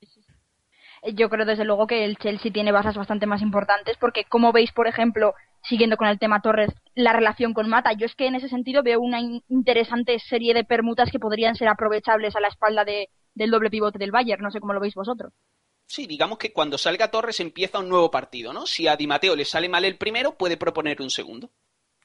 [1.11, 4.71] yo creo desde luego que el Chelsea tiene bases bastante más importantes porque como veis
[4.71, 7.93] por ejemplo siguiendo con el tema Torres, la relación con Mata.
[7.93, 11.67] Yo es que en ese sentido veo una interesante serie de permutas que podrían ser
[11.67, 14.43] aprovechables a la espalda de, del doble pivote del Bayern.
[14.43, 15.33] No sé cómo lo veis vosotros.
[15.85, 18.65] Sí, digamos que cuando salga Torres empieza un nuevo partido, ¿no?
[18.65, 21.51] Si a Di Matteo le sale mal el primero, puede proponer un segundo.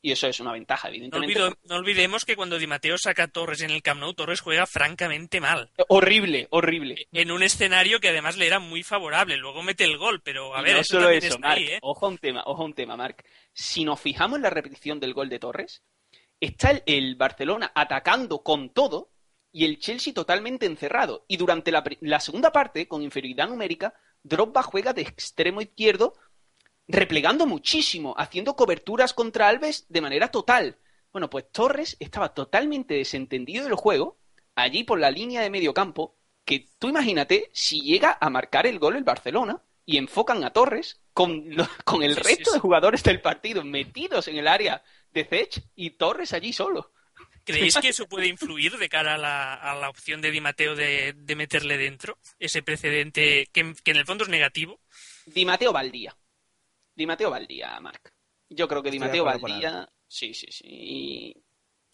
[0.01, 1.39] Y eso es una ventaja, evidentemente.
[1.65, 4.67] No, olvidemos que cuando Di Matteo saca a Torres en el Camp Nou, Torres juega
[4.67, 5.71] francamente mal.
[5.89, 7.09] Horrible, horrible.
[7.13, 9.37] En un escenario que además le era muy favorable.
[9.37, 11.79] Luego mete el gol, pero a ver, no eso solo eso, Marc, ¿eh?
[11.83, 13.25] Ojo a un tema, ojo a un tema, Marc.
[13.53, 15.83] Si nos fijamos en la repetición del gol de Torres,
[16.41, 19.11] está el, Barcelona atacando con todo
[19.51, 21.25] y el Chelsea totalmente encerrado.
[21.27, 26.15] Y durante la, la segunda parte, con inferioridad numérica, Drogba juega de extremo izquierdo
[26.89, 30.79] replegando muchísimo, haciendo coberturas contra Alves de manera total.
[31.13, 34.19] Bueno, pues Torres estaba totalmente desentendido del juego,
[34.55, 38.79] allí por la línea de medio campo, que tú imagínate si llega a marcar el
[38.79, 41.45] gol el Barcelona y enfocan a Torres con,
[41.85, 44.83] con el resto de jugadores del partido metidos en el área
[45.13, 46.93] de Zech y Torres allí solo.
[47.45, 50.75] ¿Creéis que eso puede influir de cara a la, a la opción de Di Mateo
[50.75, 52.19] de, de meterle dentro?
[52.39, 54.81] Ese precedente que, que, en el fondo es negativo.
[55.27, 56.15] Di Mateo Valdía.
[56.99, 58.13] Di Mateo Valdía, Marc.
[58.51, 59.89] Yo creo que Di Mateo Valdía.
[60.09, 61.33] Sí, sí, sí.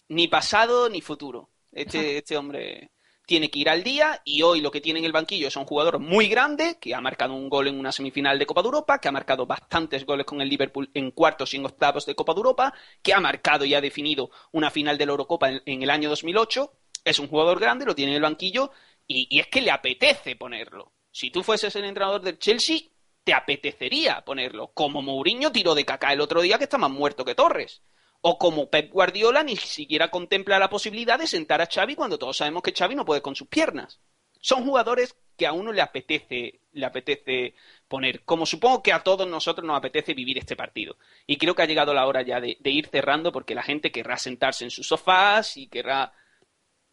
[0.08, 1.50] Ni pasado ni futuro.
[1.70, 2.92] Este, este hombre
[3.26, 5.66] tiene que ir al día y hoy lo que tiene en el banquillo es un
[5.66, 8.98] jugador muy grande que ha marcado un gol en una semifinal de Copa de Europa,
[8.98, 12.32] que ha marcado bastantes goles con el Liverpool en cuartos y en octavos de Copa
[12.32, 15.90] de Europa, que ha marcado y ha definido una final de la Eurocopa en, el
[15.90, 16.72] año 2008.
[17.04, 18.70] Es un jugador grande, lo tiene en el banquillo
[19.06, 20.94] y, y es que le apetece ponerlo.
[21.10, 22.78] Si tú fueses el entrenador del Chelsea,
[23.24, 24.68] te apetecería ponerlo.
[24.72, 27.82] Como Mourinho tiró de caca el otro día que está más muerto que Torres.
[28.20, 32.36] O como Pep Guardiola ni siquiera contempla la posibilidad de sentar a Xavi cuando todos
[32.36, 34.00] sabemos que Xavi no puede con sus piernas.
[34.40, 37.54] Son jugadores que a uno le apetece, le apetece
[37.88, 40.96] poner, como supongo que a todos nosotros nos apetece vivir este partido.
[41.26, 43.90] Y creo que ha llegado la hora ya de, de ir cerrando porque la gente
[43.90, 46.12] querrá sentarse en sus sofás y querrá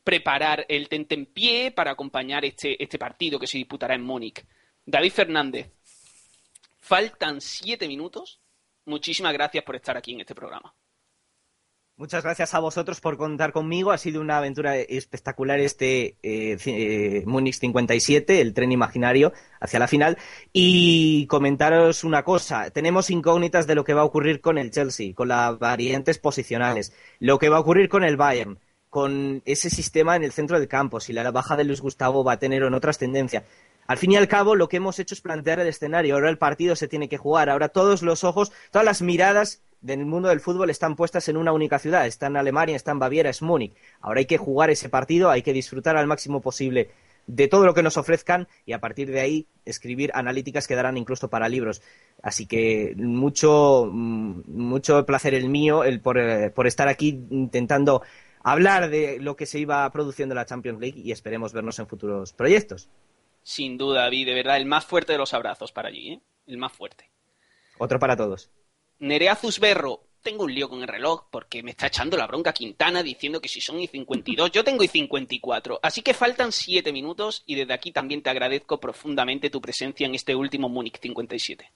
[0.03, 0.87] preparar el
[1.27, 4.43] pie para acompañar este, este partido que se disputará en Múnich.
[4.85, 5.71] David Fernández,
[6.91, 8.41] Faltan siete minutos.
[8.85, 10.75] Muchísimas gracias por estar aquí en este programa.
[11.95, 13.91] Muchas gracias a vosotros por contar conmigo.
[13.91, 19.31] Ha sido una aventura espectacular este eh, eh Múnich 57, el tren imaginario
[19.61, 20.17] hacia la final.
[20.51, 22.71] Y comentaros una cosa.
[22.71, 26.93] Tenemos incógnitas de lo que va a ocurrir con el Chelsea, con las variantes posicionales,
[27.19, 30.67] lo que va a ocurrir con el Bayern, con ese sistema en el centro del
[30.67, 33.45] campo, si la baja de Luis Gustavo va a tener o no trascendencia.
[33.87, 36.15] Al fin y al cabo, lo que hemos hecho es plantear el escenario.
[36.15, 37.49] Ahora el partido se tiene que jugar.
[37.49, 41.51] Ahora todos los ojos, todas las miradas del mundo del fútbol están puestas en una
[41.51, 42.05] única ciudad.
[42.05, 43.73] Está en Alemania, está en Baviera, es Múnich.
[43.99, 46.91] Ahora hay que jugar ese partido, hay que disfrutar al máximo posible
[47.27, 50.97] de todo lo que nos ofrezcan y a partir de ahí escribir analíticas que darán
[50.97, 51.81] incluso para libros.
[52.21, 58.01] Así que mucho, mm, mucho placer el mío por, eh, por estar aquí intentando
[58.43, 61.87] hablar de lo que se iba produciendo en la Champions League y esperemos vernos en
[61.87, 62.89] futuros proyectos.
[63.43, 66.21] Sin duda, David, de verdad, el más fuerte de los abrazos para allí, ¿eh?
[66.47, 67.09] El más fuerte.
[67.77, 68.49] Otro para todos.
[68.99, 73.01] Nerea Zusberro, tengo un lío con el reloj porque me está echando la bronca Quintana
[73.01, 75.79] diciendo que si son y 52, yo tengo y 54.
[75.81, 80.15] Así que faltan 7 minutos y desde aquí también te agradezco profundamente tu presencia en
[80.15, 81.71] este último Múnich 57.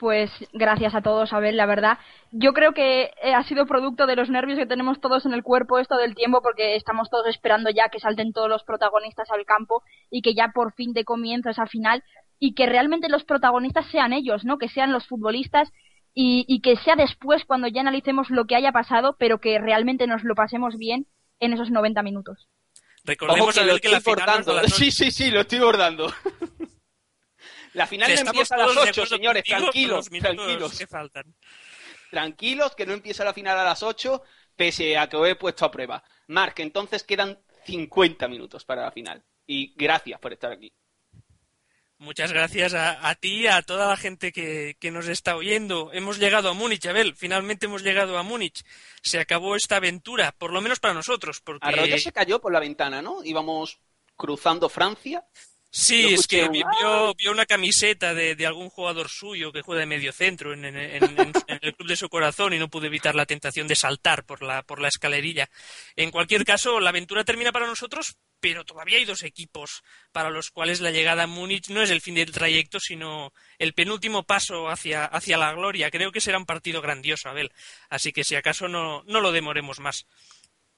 [0.00, 1.98] Pues gracias a todos, Abel, la verdad.
[2.32, 5.42] Yo creo que eh, ha sido producto de los nervios que tenemos todos en el
[5.42, 9.44] cuerpo esto del tiempo, porque estamos todos esperando ya que salten todos los protagonistas al
[9.44, 12.02] campo y que ya por fin de comienzo esa final
[12.38, 14.56] y que realmente los protagonistas sean ellos, ¿no?
[14.56, 15.70] Que sean los futbolistas
[16.14, 20.06] y, y que sea después cuando ya analicemos lo que haya pasado, pero que realmente
[20.06, 21.08] nos lo pasemos bien
[21.40, 22.48] en esos 90 minutos.
[23.04, 25.58] Recordemos Ojo que Abel, lo que la estoy final a Sí, sí, sí, lo estoy
[25.58, 26.10] bordando.
[27.74, 30.78] La final no empieza a las todos de 8, acuerdo señores, tranquilos, tranquilos.
[30.78, 31.34] que faltan.
[32.10, 34.22] Tranquilos, que no empieza la final a las 8,
[34.56, 36.02] pese a que os he puesto a prueba.
[36.28, 39.22] Marc, entonces quedan 50 minutos para la final.
[39.46, 40.72] Y gracias por estar aquí.
[41.98, 45.90] Muchas gracias a, a ti y a toda la gente que, que nos está oyendo.
[45.92, 47.14] Hemos llegado a Múnich, Abel.
[47.14, 48.64] Finalmente hemos llegado a Múnich.
[49.02, 51.68] Se acabó esta aventura, por lo menos para nosotros, porque...
[51.68, 53.22] Arroyo se cayó por la ventana, ¿no?
[53.22, 53.80] Íbamos
[54.16, 55.26] cruzando Francia.
[55.72, 59.86] Sí, es que vio, vio una camiseta de, de algún jugador suyo que juega de
[59.86, 62.88] medio centro en, en- en- en- en el club de su corazón y no pude
[62.88, 65.48] evitar la tentación de saltar por la, por la escalerilla.
[65.94, 70.50] En cualquier caso, la aventura termina para nosotros, pero todavía hay dos equipos para los
[70.50, 74.68] cuales la llegada a Múnich no es el fin del trayecto, sino el penúltimo paso
[74.70, 75.90] hacia, hacia la gloria.
[75.92, 77.52] Creo que será un partido grandioso, Abel.
[77.88, 80.06] Así que si acaso no, no lo demoremos más.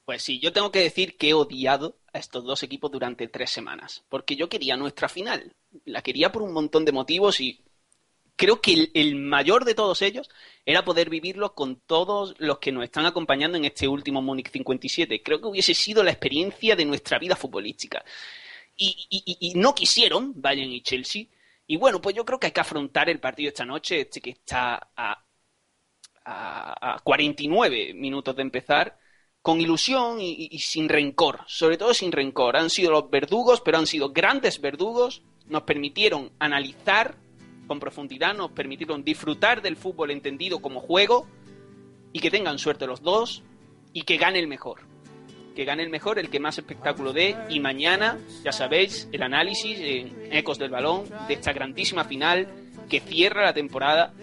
[0.05, 3.51] Pues sí, yo tengo que decir que he odiado a estos dos equipos durante tres
[3.51, 5.55] semanas, porque yo quería nuestra final.
[5.85, 7.61] La quería por un montón de motivos y
[8.37, 10.31] creo que el, mayor de todos ellos
[10.67, 15.23] era poder vivirlo con todos los que nos están acompañando en este último Múnich 57.
[15.23, 18.05] Creo que hubiese sido la experiencia de nuestra vida futbolística.
[18.77, 21.27] Y, y- y- y no quisieron Bayern y Chelsea.
[21.67, 24.31] Y bueno, pues yo creo que hay que afrontar el partido esta noche, este que
[24.31, 25.25] está a,
[26.25, 28.99] a, a 49 minutos de empezar,
[29.43, 32.57] con ilusión y, y- sin rencor, sobre todo sin rencor.
[32.57, 37.17] Han sido los verdugos, pero han sido grandes verdugos, nos permitieron analizar
[37.67, 41.27] con profundidad, nos permitieron disfrutar del fútbol entendido como juego
[42.13, 43.43] y que tengan suerte los dos
[43.93, 44.81] y que gane el mejor.
[45.57, 49.79] Que gane el mejor, el que más espectáculo dé y mañana, ya sabéis, el análisis
[49.81, 52.49] en Ecos del Balón de esta grandísima final
[52.89, 54.15] que cierra la temporada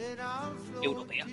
[0.81, 1.25] europea.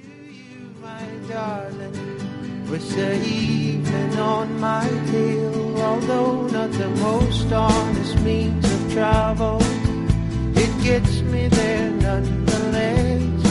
[2.66, 2.72] My.
[2.72, 9.58] With the evening on my tail, although not the most honest means of travel,
[10.56, 13.42] it gets me there nonetheless.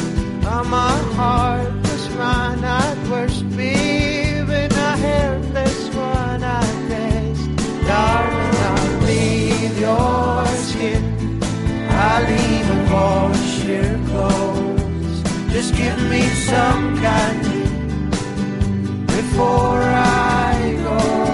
[0.45, 7.55] Ah, I'm a heartless man at worst, and a helpless one at best.
[7.87, 11.39] Darling, I'll bathe your skin.
[11.89, 15.23] I'll even wash your clothes.
[15.51, 17.54] Just give me some candy
[19.15, 21.24] before I go.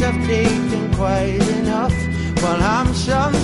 [0.00, 1.94] I've taken quite enough.
[2.42, 3.37] Well, I'm some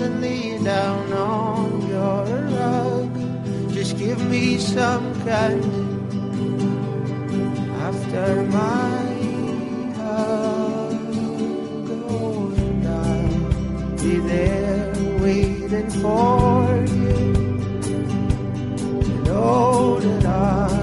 [0.00, 2.24] and lay down on your
[2.54, 3.72] rug.
[3.72, 5.64] Just give me some kind
[7.86, 9.00] after my
[9.96, 11.00] hug.
[12.10, 17.32] Oh, and I'll be there waiting for you.
[19.24, 20.77] Know that I.